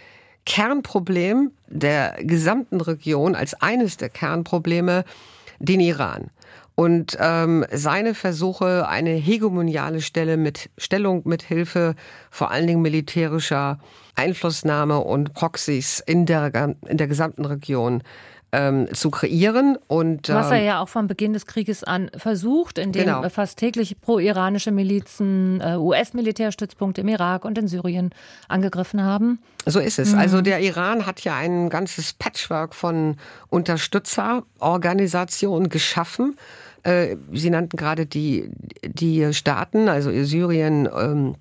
Kernproblem 0.46 1.52
der 1.68 2.16
gesamten 2.20 2.80
Region, 2.80 3.34
als 3.34 3.54
eines 3.54 3.96
der 3.98 4.08
Kernprobleme, 4.08 5.04
den 5.60 5.80
Iran 5.80 6.30
und 6.80 7.18
ähm, 7.20 7.66
seine 7.70 8.14
Versuche, 8.14 8.88
eine 8.88 9.10
hegemoniale 9.10 10.00
Stelle 10.00 10.38
mit 10.38 10.70
Stellung 10.78 11.20
mit 11.26 11.42
Hilfe 11.42 11.94
vor 12.30 12.50
allen 12.50 12.66
Dingen 12.66 12.80
militärischer 12.80 13.78
Einflussnahme 14.14 15.00
und 15.00 15.34
Proxys 15.34 16.00
in 16.00 16.24
der, 16.24 16.74
in 16.88 16.96
der 16.96 17.06
gesamten 17.06 17.44
Region 17.44 18.02
ähm, 18.52 18.88
zu 18.94 19.10
kreieren. 19.10 19.76
Und, 19.88 20.30
ähm, 20.30 20.34
Was 20.34 20.50
er 20.50 20.58
ähm, 20.58 20.66
ja 20.66 20.80
auch 20.80 20.88
von 20.88 21.06
Beginn 21.06 21.34
des 21.34 21.46
Krieges 21.46 21.84
an 21.84 22.10
versucht, 22.16 22.78
indem 22.78 23.04
genau. 23.04 23.28
fast 23.28 23.58
täglich 23.58 24.00
pro-iranische 24.00 24.70
Milizen 24.70 25.60
äh, 25.60 25.76
US-Militärstützpunkte 25.76 27.02
im 27.02 27.08
Irak 27.08 27.44
und 27.44 27.58
in 27.58 27.68
Syrien 27.68 28.08
angegriffen 28.48 29.04
haben. 29.04 29.38
So 29.66 29.80
ist 29.80 29.98
es. 29.98 30.12
Mhm. 30.12 30.18
Also 30.18 30.40
der 30.40 30.60
Iran 30.60 31.04
hat 31.06 31.20
ja 31.20 31.36
ein 31.36 31.68
ganzes 31.68 32.14
Patchwork 32.14 32.74
von 32.74 33.18
Unterstützerorganisationen 33.50 35.68
geschaffen. 35.68 36.38
Äh, 36.82 37.16
Sie 37.32 37.50
nannten 37.50 37.76
gerade 37.76 38.06
die, 38.06 38.50
die 38.84 39.32
Staaten, 39.32 39.88
also 39.88 40.10
Syrien, 40.24 40.88
ähm, 40.94 41.34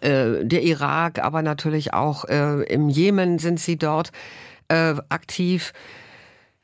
äh, 0.00 0.44
der 0.44 0.62
Irak, 0.62 1.18
aber 1.18 1.42
natürlich 1.42 1.92
auch 1.94 2.24
äh, 2.26 2.62
im 2.64 2.88
Jemen 2.88 3.38
sind 3.38 3.58
sie 3.58 3.76
dort 3.76 4.12
äh, 4.68 4.94
aktiv. 5.08 5.72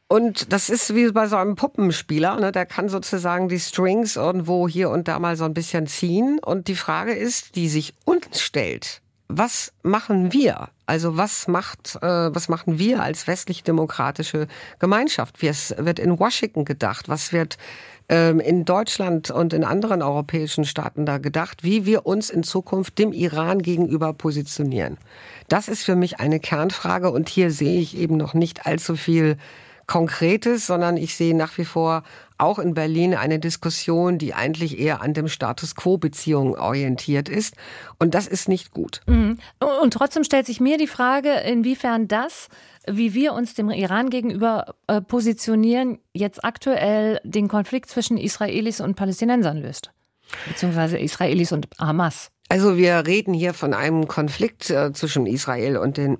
Und 0.08 0.52
das 0.52 0.70
ist 0.70 0.94
wie 0.94 1.10
bei 1.10 1.26
so 1.26 1.36
einem 1.36 1.56
Puppenspieler, 1.56 2.38
ne? 2.38 2.52
der 2.52 2.66
kann 2.66 2.88
sozusagen 2.88 3.48
die 3.48 3.58
Strings 3.58 4.14
irgendwo 4.14 4.68
hier 4.68 4.90
und 4.90 5.08
da 5.08 5.18
mal 5.18 5.36
so 5.36 5.44
ein 5.44 5.54
bisschen 5.54 5.88
ziehen. 5.88 6.38
Und 6.38 6.68
die 6.68 6.76
Frage 6.76 7.12
ist, 7.12 7.56
die 7.56 7.68
sich 7.68 7.94
uns 8.04 8.40
stellt, 8.40 9.02
was 9.28 9.72
machen 9.82 10.32
wir? 10.32 10.68
Also 10.86 11.16
was 11.16 11.48
macht, 11.48 11.96
äh, 12.00 12.32
was 12.32 12.48
machen 12.48 12.78
wir 12.78 13.02
als 13.02 13.26
westlich-demokratische 13.26 14.46
Gemeinschaft? 14.78 15.42
Wie 15.42 15.48
es 15.48 15.74
wird 15.76 15.98
in 15.98 16.16
Washington 16.20 16.64
gedacht? 16.64 17.08
Was 17.08 17.32
wird 17.32 17.58
ähm, 18.08 18.40
in 18.40 18.64
Deutschland 18.64 19.30
und 19.30 19.52
in 19.52 19.64
anderen 19.64 20.02
europäischen 20.02 20.64
Staaten 20.64 21.06
da 21.06 21.18
gedacht, 21.18 21.64
wie 21.64 21.86
wir 21.86 22.06
uns 22.06 22.30
in 22.30 22.42
Zukunft 22.42 22.98
dem 22.98 23.12
Iran 23.12 23.62
gegenüber 23.62 24.12
positionieren? 24.12 24.98
Das 25.48 25.68
ist 25.68 25.84
für 25.84 25.96
mich 25.96 26.20
eine 26.20 26.40
Kernfrage 26.40 27.10
und 27.10 27.28
hier 27.28 27.50
sehe 27.50 27.80
ich 27.80 27.96
eben 27.96 28.16
noch 28.16 28.34
nicht 28.34 28.66
allzu 28.66 28.96
viel 28.96 29.36
Konkretes, 29.86 30.66
sondern 30.66 30.96
ich 30.96 31.14
sehe 31.14 31.36
nach 31.36 31.56
wie 31.58 31.64
vor 31.64 32.02
auch 32.38 32.58
in 32.58 32.74
Berlin 32.74 33.14
eine 33.14 33.38
Diskussion, 33.38 34.18
die 34.18 34.34
eigentlich 34.34 34.78
eher 34.78 35.00
an 35.00 35.14
dem 35.14 35.28
Status 35.28 35.74
quo-Beziehungen 35.74 36.54
orientiert 36.54 37.28
ist. 37.28 37.54
Und 37.98 38.14
das 38.14 38.26
ist 38.26 38.48
nicht 38.48 38.72
gut. 38.72 39.00
Mhm. 39.06 39.38
Und 39.82 39.92
trotzdem 39.92 40.24
stellt 40.24 40.46
sich 40.46 40.60
mir 40.60 40.78
die 40.78 40.86
Frage, 40.86 41.32
inwiefern 41.40 42.08
das, 42.08 42.48
wie 42.88 43.14
wir 43.14 43.32
uns 43.32 43.54
dem 43.54 43.70
Iran 43.70 44.10
gegenüber 44.10 44.74
äh, 44.86 45.00
positionieren, 45.00 45.98
jetzt 46.12 46.44
aktuell 46.44 47.20
den 47.24 47.48
Konflikt 47.48 47.90
zwischen 47.90 48.16
Israelis 48.16 48.80
und 48.80 48.94
Palästinensern 48.94 49.58
löst. 49.58 49.92
Beziehungsweise 50.48 50.98
Israelis 50.98 51.52
und 51.52 51.68
Hamas. 51.78 52.30
Also 52.48 52.76
wir 52.76 53.06
reden 53.06 53.34
hier 53.34 53.54
von 53.54 53.74
einem 53.74 54.06
Konflikt 54.06 54.70
äh, 54.70 54.92
zwischen 54.92 55.26
Israel 55.26 55.76
und 55.76 55.96
den 55.96 56.18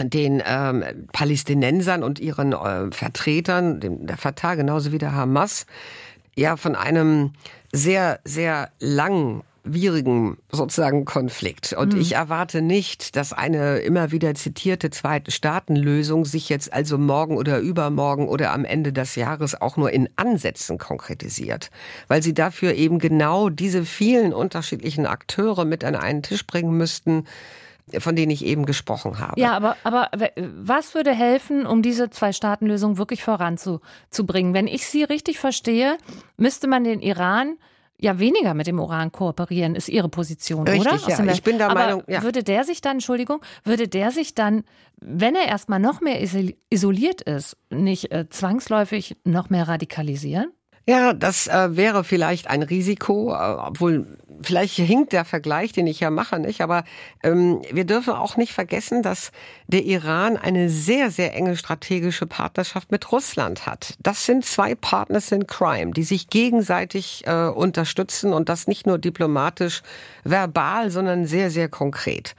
den 0.00 0.42
ähm, 0.46 0.84
Palästinensern 1.12 2.02
und 2.02 2.18
ihren 2.18 2.52
äh, 2.52 2.90
Vertretern, 2.90 3.80
dem, 3.80 4.06
der 4.06 4.16
Fatah 4.16 4.54
genauso 4.54 4.92
wie 4.92 4.98
der 4.98 5.12
Hamas, 5.12 5.66
ja 6.34 6.56
von 6.56 6.74
einem 6.74 7.32
sehr, 7.72 8.20
sehr 8.24 8.70
langwierigen 8.80 10.36
sozusagen 10.50 11.04
Konflikt. 11.04 11.72
Und 11.72 11.94
mhm. 11.94 12.00
ich 12.00 12.12
erwarte 12.12 12.62
nicht, 12.62 13.16
dass 13.16 13.32
eine 13.32 13.78
immer 13.78 14.12
wieder 14.12 14.34
zitierte 14.34 14.90
zweite 14.90 15.30
Staatenlösung 15.30 16.24
sich 16.24 16.48
jetzt 16.48 16.72
also 16.72 16.98
morgen 16.98 17.36
oder 17.36 17.60
übermorgen 17.60 18.28
oder 18.28 18.52
am 18.52 18.64
Ende 18.64 18.92
des 18.92 19.14
Jahres 19.14 19.60
auch 19.60 19.76
nur 19.76 19.90
in 19.90 20.08
Ansätzen 20.16 20.78
konkretisiert, 20.78 21.70
weil 22.08 22.22
sie 22.22 22.34
dafür 22.34 22.74
eben 22.74 22.98
genau 22.98 23.48
diese 23.48 23.84
vielen 23.84 24.34
unterschiedlichen 24.34 25.06
Akteure 25.06 25.64
mit 25.64 25.84
an 25.84 25.96
einen 25.96 26.22
Tisch 26.22 26.46
bringen 26.46 26.76
müssten, 26.76 27.24
von 27.98 28.16
denen 28.16 28.30
ich 28.30 28.44
eben 28.44 28.66
gesprochen 28.66 29.18
habe. 29.18 29.40
Ja, 29.40 29.54
aber, 29.56 29.76
aber 29.84 30.10
was 30.36 30.94
würde 30.94 31.12
helfen, 31.12 31.66
um 31.66 31.82
diese 31.82 32.10
Zwei-Staaten-Lösung 32.10 32.98
wirklich 32.98 33.22
voranzubringen? 33.22 34.54
Wenn 34.54 34.66
ich 34.66 34.86
Sie 34.86 35.04
richtig 35.04 35.38
verstehe, 35.38 35.98
müsste 36.36 36.68
man 36.68 36.84
den 36.84 37.00
Iran 37.00 37.56
ja 38.02 38.18
weniger 38.18 38.52
mit 38.54 38.66
dem 38.66 38.78
Iran 38.78 39.12
kooperieren, 39.12 39.74
ist 39.74 39.88
Ihre 39.88 40.08
Position, 40.08 40.66
Richtig, 40.66 41.06
oder? 41.06 41.24
Ja. 41.24 41.32
Ich 41.32 41.42
bin 41.42 41.58
der 41.58 41.70
aber 41.70 41.80
Meinung, 41.80 42.02
ja. 42.08 42.22
würde 42.22 42.42
der 42.42 42.64
sich 42.64 42.80
dann, 42.80 42.96
Entschuldigung, 42.96 43.40
würde 43.64 43.88
der 43.88 44.10
sich 44.10 44.34
dann, 44.34 44.64
wenn 45.00 45.36
er 45.36 45.46
erstmal 45.46 45.78
noch 45.78 46.00
mehr 46.00 46.20
isoliert 46.70 47.22
ist, 47.22 47.56
nicht 47.70 48.10
äh, 48.12 48.28
zwangsläufig 48.28 49.16
noch 49.24 49.50
mehr 49.50 49.68
radikalisieren? 49.68 50.52
Ja, 50.86 51.12
das 51.12 51.46
äh, 51.46 51.76
wäre 51.76 52.02
vielleicht 52.02 52.48
ein 52.48 52.62
Risiko, 52.62 53.32
äh, 53.32 53.36
obwohl 53.36 54.18
vielleicht 54.42 54.74
hinkt 54.74 55.12
der 55.12 55.24
Vergleich, 55.24 55.72
den 55.72 55.86
ich 55.86 56.00
ja 56.00 56.10
mache, 56.10 56.40
nicht? 56.40 56.60
Aber 56.60 56.82
ähm, 57.22 57.62
wir 57.70 57.84
dürfen 57.84 58.14
auch 58.14 58.36
nicht 58.36 58.52
vergessen, 58.52 59.02
dass 59.02 59.30
der 59.68 59.84
Iran 59.84 60.36
eine 60.36 60.68
sehr, 60.68 61.12
sehr 61.12 61.34
enge 61.34 61.56
strategische 61.56 62.26
Partnerschaft 62.26 62.90
mit 62.90 63.12
Russland 63.12 63.66
hat. 63.66 63.94
Das 64.00 64.26
sind 64.26 64.44
zwei 64.44 64.74
Partners 64.74 65.30
in 65.30 65.46
Crime, 65.46 65.92
die 65.92 66.02
sich 66.02 66.28
gegenseitig 66.28 67.22
äh, 67.26 67.46
unterstützen 67.46 68.32
und 68.32 68.48
das 68.48 68.66
nicht 68.66 68.84
nur 68.84 68.98
diplomatisch, 68.98 69.82
verbal, 70.24 70.90
sondern 70.90 71.26
sehr, 71.26 71.50
sehr 71.50 71.68
konkret. 71.68 72.34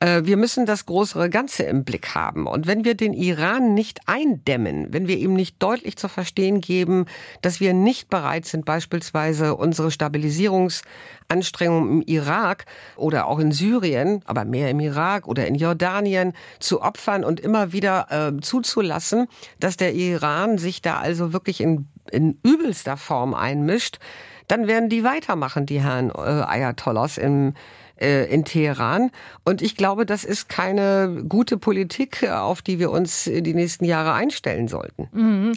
Äh, 0.00 0.22
wir 0.24 0.36
müssen 0.36 0.66
das 0.66 0.86
größere 0.86 1.30
Ganze 1.30 1.64
im 1.64 1.84
Blick 1.84 2.14
haben. 2.14 2.46
Und 2.46 2.66
wenn 2.66 2.84
wir 2.84 2.94
den 2.94 3.12
Iran 3.12 3.74
nicht 3.74 4.00
eindämmen, 4.06 4.92
wenn 4.92 5.08
wir 5.08 5.18
ihm 5.18 5.34
nicht 5.34 5.62
deutlich 5.62 5.96
zu 5.96 6.08
verstehen 6.08 6.60
geben, 6.60 7.06
dass 7.42 7.60
wir 7.60 7.74
nicht 7.74 8.10
bereit 8.10 8.46
sind, 8.46 8.64
beispielsweise 8.64 9.54
unsere 9.54 9.90
Stabilisierungsanstrengungen 9.90 12.02
im 12.02 12.02
Irak 12.02 12.66
oder 12.96 13.26
auch 13.26 13.38
in 13.38 13.52
Syrien, 13.52 14.22
aber 14.24 14.44
mehr 14.44 14.70
im 14.70 14.80
Irak 14.80 15.28
oder 15.28 15.46
in 15.46 15.54
Jordanien 15.54 16.32
zu 16.58 16.82
opfern 16.82 17.24
und 17.24 17.40
immer 17.40 17.72
wieder 17.72 18.06
äh, 18.10 18.40
zuzulassen, 18.40 19.28
dass 19.60 19.76
der 19.76 19.94
Iran 19.94 20.58
sich 20.58 20.82
da 20.82 20.98
also 20.98 21.32
wirklich 21.32 21.60
in, 21.60 21.88
in 22.10 22.38
übelster 22.42 22.96
Form 22.96 23.34
einmischt, 23.34 23.98
dann 24.48 24.66
werden 24.66 24.90
die 24.90 25.04
weitermachen, 25.04 25.66
die 25.66 25.80
Herren 25.80 26.10
äh, 26.10 26.12
Ayatollahs 26.12 27.16
im 27.16 27.54
äh, 28.00 28.32
in 28.32 28.44
Teheran. 28.44 29.10
Und 29.44 29.62
ich 29.62 29.76
glaube, 29.76 30.06
das 30.06 30.24
ist 30.24 30.48
keine 30.48 31.24
gute 31.28 31.58
Politik, 31.58 32.28
auf 32.28 32.62
die 32.62 32.78
wir 32.78 32.90
uns 32.90 33.24
die 33.24 33.54
nächsten 33.54 33.84
Jahre 33.84 34.12
einstellen 34.12 34.68
sollten. 34.68 35.08
Mhm. 35.12 35.52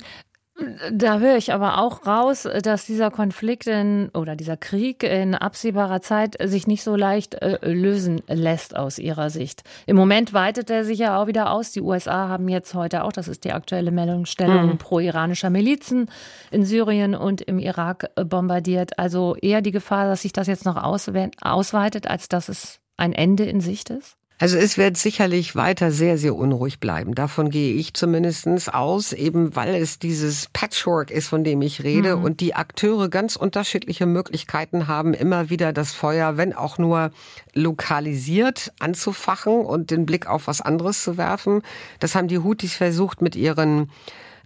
Da 0.91 1.19
höre 1.19 1.37
ich 1.37 1.53
aber 1.53 1.77
auch 1.77 2.07
raus, 2.07 2.47
dass 2.63 2.85
dieser 2.85 3.11
Konflikt 3.11 3.67
in, 3.67 4.09
oder 4.15 4.35
dieser 4.35 4.57
Krieg 4.57 5.03
in 5.03 5.35
absehbarer 5.35 6.01
Zeit 6.01 6.35
sich 6.43 6.65
nicht 6.65 6.83
so 6.83 6.95
leicht 6.95 7.35
äh, 7.35 7.59
lösen 7.61 8.23
lässt 8.27 8.75
aus 8.75 8.97
Ihrer 8.97 9.29
Sicht. 9.29 9.63
Im 9.85 9.95
Moment 9.95 10.33
weitet 10.33 10.71
er 10.71 10.83
sich 10.83 10.97
ja 10.97 11.21
auch 11.21 11.27
wieder 11.27 11.51
aus. 11.51 11.71
Die 11.71 11.81
USA 11.81 12.27
haben 12.27 12.49
jetzt 12.49 12.73
heute 12.73 13.03
auch, 13.03 13.11
das 13.11 13.27
ist 13.27 13.43
die 13.43 13.53
aktuelle 13.53 13.91
Meldungsstellung, 13.91 14.67
mhm. 14.67 14.77
pro-iranischer 14.79 15.51
Milizen 15.51 16.09
in 16.49 16.65
Syrien 16.65 17.13
und 17.13 17.41
im 17.41 17.59
Irak 17.59 18.09
äh, 18.15 18.25
bombardiert. 18.25 18.97
Also 18.97 19.35
eher 19.35 19.61
die 19.61 19.71
Gefahr, 19.71 20.07
dass 20.07 20.23
sich 20.23 20.33
das 20.33 20.47
jetzt 20.47 20.65
noch 20.65 20.77
ausweitet, 20.77 22.07
als 22.07 22.29
dass 22.29 22.49
es 22.49 22.79
ein 22.97 23.13
Ende 23.13 23.45
in 23.45 23.61
Sicht 23.61 23.91
ist? 23.91 24.16
Also 24.39 24.57
es 24.57 24.77
wird 24.77 24.97
sicherlich 24.97 25.55
weiter 25.55 25.91
sehr, 25.91 26.19
sehr 26.19 26.35
unruhig 26.35 26.79
bleiben. 26.79 27.15
Davon 27.15 27.49
gehe 27.49 27.73
ich 27.73 27.95
zumindestens 27.95 28.69
aus, 28.69 29.11
eben 29.11 29.55
weil 29.55 29.73
es 29.73 29.97
dieses 29.97 30.47
Patchwork 30.53 31.09
ist, 31.09 31.27
von 31.27 31.43
dem 31.43 31.63
ich 31.63 31.83
rede 31.83 32.17
mhm. 32.17 32.23
und 32.23 32.39
die 32.39 32.53
Akteure 32.53 33.09
ganz 33.09 33.35
unterschiedliche 33.35 34.05
Möglichkeiten 34.05 34.87
haben, 34.87 35.15
immer 35.15 35.49
wieder 35.49 35.73
das 35.73 35.91
Feuer, 35.91 36.37
wenn 36.37 36.53
auch 36.53 36.77
nur 36.77 37.09
lokalisiert 37.55 38.71
anzufachen 38.79 39.53
und 39.53 39.89
den 39.89 40.05
Blick 40.05 40.27
auf 40.27 40.45
was 40.45 40.61
anderes 40.61 41.03
zu 41.03 41.17
werfen. 41.17 41.63
Das 41.99 42.13
haben 42.13 42.27
die 42.27 42.39
Houthis 42.39 42.75
versucht 42.75 43.23
mit 43.23 43.35
ihren 43.35 43.89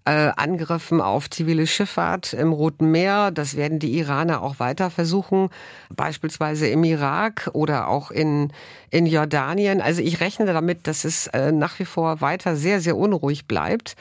äh, 0.05 0.31
Angriffen 0.35 1.01
auf 1.01 1.29
zivile 1.29 1.67
Schifffahrt 1.67 2.33
im 2.33 2.51
Roten 2.51 2.89
Meer. 2.91 3.31
Das 3.31 3.55
werden 3.55 3.79
die 3.79 3.97
Iraner 3.97 4.41
auch 4.41 4.59
weiter 4.59 4.89
versuchen, 4.89 5.49
beispielsweise 5.89 6.67
im 6.67 6.83
Irak 6.83 7.49
oder 7.53 7.87
auch 7.87 8.11
in, 8.11 8.51
in 8.89 9.05
Jordanien. 9.05 9.81
Also 9.81 10.01
ich 10.01 10.19
rechne 10.19 10.45
damit, 10.45 10.87
dass 10.87 11.05
es 11.05 11.27
äh, 11.27 11.51
nach 11.51 11.77
wie 11.79 11.85
vor 11.85 12.21
weiter 12.21 12.55
sehr, 12.55 12.81
sehr 12.81 12.97
unruhig 12.97 13.45
bleibt. 13.45 13.95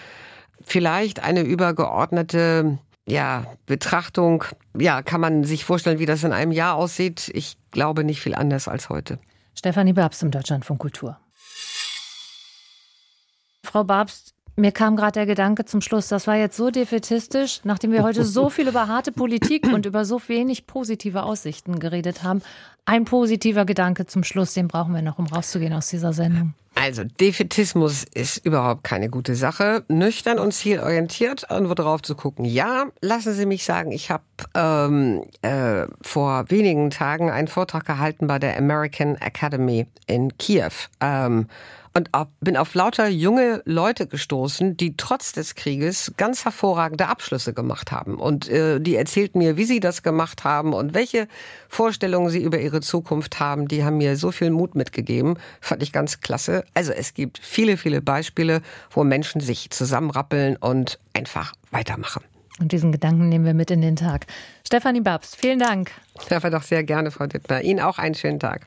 Vielleicht 0.62 1.22
eine 1.22 1.42
übergeordnete 1.42 2.78
ja, 3.06 3.44
Betrachtung, 3.66 4.44
ja, 4.78 5.02
kann 5.02 5.20
man 5.20 5.44
sich 5.44 5.64
vorstellen, 5.64 5.98
wie 5.98 6.06
das 6.06 6.24
in 6.24 6.32
einem 6.32 6.52
Jahr 6.52 6.76
aussieht. 6.76 7.30
Ich 7.34 7.56
glaube 7.70 8.04
nicht 8.04 8.20
viel 8.20 8.34
anders 8.34 8.68
als 8.68 8.88
heute. 8.88 9.18
Stefanie 9.54 9.92
Babst 9.92 10.22
im 10.22 10.30
Deutschlandfunk 10.30 10.80
Kultur. 10.80 11.18
Frau 13.62 13.84
Babst, 13.84 14.34
mir 14.56 14.72
kam 14.72 14.96
gerade 14.96 15.12
der 15.12 15.26
Gedanke 15.26 15.64
zum 15.64 15.80
Schluss, 15.80 16.08
das 16.08 16.26
war 16.26 16.36
jetzt 16.36 16.56
so 16.56 16.70
defetistisch, 16.70 17.60
nachdem 17.64 17.92
wir 17.92 18.02
heute 18.02 18.24
so 18.24 18.50
viel 18.50 18.68
über 18.68 18.88
harte 18.88 19.12
Politik 19.12 19.66
und 19.72 19.86
über 19.86 20.04
so 20.04 20.20
wenig 20.26 20.66
positive 20.66 21.22
Aussichten 21.22 21.78
geredet 21.78 22.22
haben. 22.22 22.42
Ein 22.84 23.04
positiver 23.04 23.64
Gedanke 23.64 24.06
zum 24.06 24.24
Schluss, 24.24 24.54
den 24.54 24.68
brauchen 24.68 24.94
wir 24.94 25.02
noch, 25.02 25.18
um 25.18 25.26
rauszugehen 25.26 25.72
aus 25.72 25.88
dieser 25.88 26.12
Sendung. 26.12 26.54
Also 26.74 27.04
Defetismus 27.04 28.04
ist 28.14 28.38
überhaupt 28.46 28.84
keine 28.84 29.10
gute 29.10 29.34
Sache. 29.34 29.84
Nüchtern 29.88 30.38
und 30.38 30.52
zielorientiert 30.52 31.46
irgendwo 31.50 31.74
drauf 31.74 32.00
zu 32.00 32.14
gucken. 32.14 32.44
Ja, 32.44 32.86
lassen 33.02 33.34
Sie 33.34 33.44
mich 33.44 33.64
sagen, 33.64 33.92
ich 33.92 34.10
habe 34.10 34.22
ähm, 34.54 35.24
äh, 35.42 35.86
vor 36.00 36.48
wenigen 36.48 36.90
Tagen 36.90 37.30
einen 37.30 37.48
Vortrag 37.48 37.84
gehalten 37.84 38.26
bei 38.28 38.38
der 38.38 38.56
American 38.56 39.16
Academy 39.16 39.86
in 40.06 40.36
Kiew. 40.38 40.70
Ähm, 41.00 41.48
und 41.94 42.10
bin 42.40 42.56
auf 42.56 42.74
lauter 42.74 43.08
junge 43.08 43.62
Leute 43.64 44.06
gestoßen, 44.06 44.76
die 44.76 44.96
trotz 44.96 45.32
des 45.32 45.54
Krieges 45.54 46.12
ganz 46.16 46.44
hervorragende 46.44 47.08
Abschlüsse 47.08 47.52
gemacht 47.52 47.90
haben. 47.90 48.16
Und 48.16 48.48
äh, 48.48 48.80
die 48.80 48.94
erzählten 48.94 49.38
mir, 49.38 49.56
wie 49.56 49.64
sie 49.64 49.80
das 49.80 50.02
gemacht 50.02 50.44
haben 50.44 50.72
und 50.72 50.94
welche 50.94 51.26
Vorstellungen 51.68 52.30
sie 52.30 52.42
über 52.42 52.60
ihre 52.60 52.80
Zukunft 52.80 53.40
haben. 53.40 53.66
Die 53.66 53.84
haben 53.84 53.98
mir 53.98 54.16
so 54.16 54.30
viel 54.30 54.50
Mut 54.50 54.74
mitgegeben. 54.74 55.36
Fand 55.60 55.82
ich 55.82 55.92
ganz 55.92 56.20
klasse. 56.20 56.64
Also 56.74 56.92
es 56.92 57.14
gibt 57.14 57.38
viele, 57.42 57.76
viele 57.76 58.00
Beispiele, 58.00 58.62
wo 58.90 59.02
Menschen 59.02 59.40
sich 59.40 59.70
zusammenrappeln 59.70 60.56
und 60.56 60.98
einfach 61.12 61.52
weitermachen. 61.70 62.22
Und 62.60 62.72
diesen 62.72 62.92
Gedanken 62.92 63.28
nehmen 63.28 63.46
wir 63.46 63.54
mit 63.54 63.70
in 63.70 63.80
den 63.80 63.96
Tag. 63.96 64.26
Stefanie 64.66 65.00
Babst, 65.00 65.36
vielen 65.36 65.58
Dank. 65.58 65.92
Das 66.28 66.42
war 66.42 66.50
doch 66.50 66.62
sehr 66.62 66.84
gerne, 66.84 67.10
Frau 67.10 67.26
Dittmer. 67.26 67.62
Ihnen 67.62 67.80
auch 67.80 67.98
einen 67.98 68.14
schönen 68.14 68.38
Tag. 68.38 68.66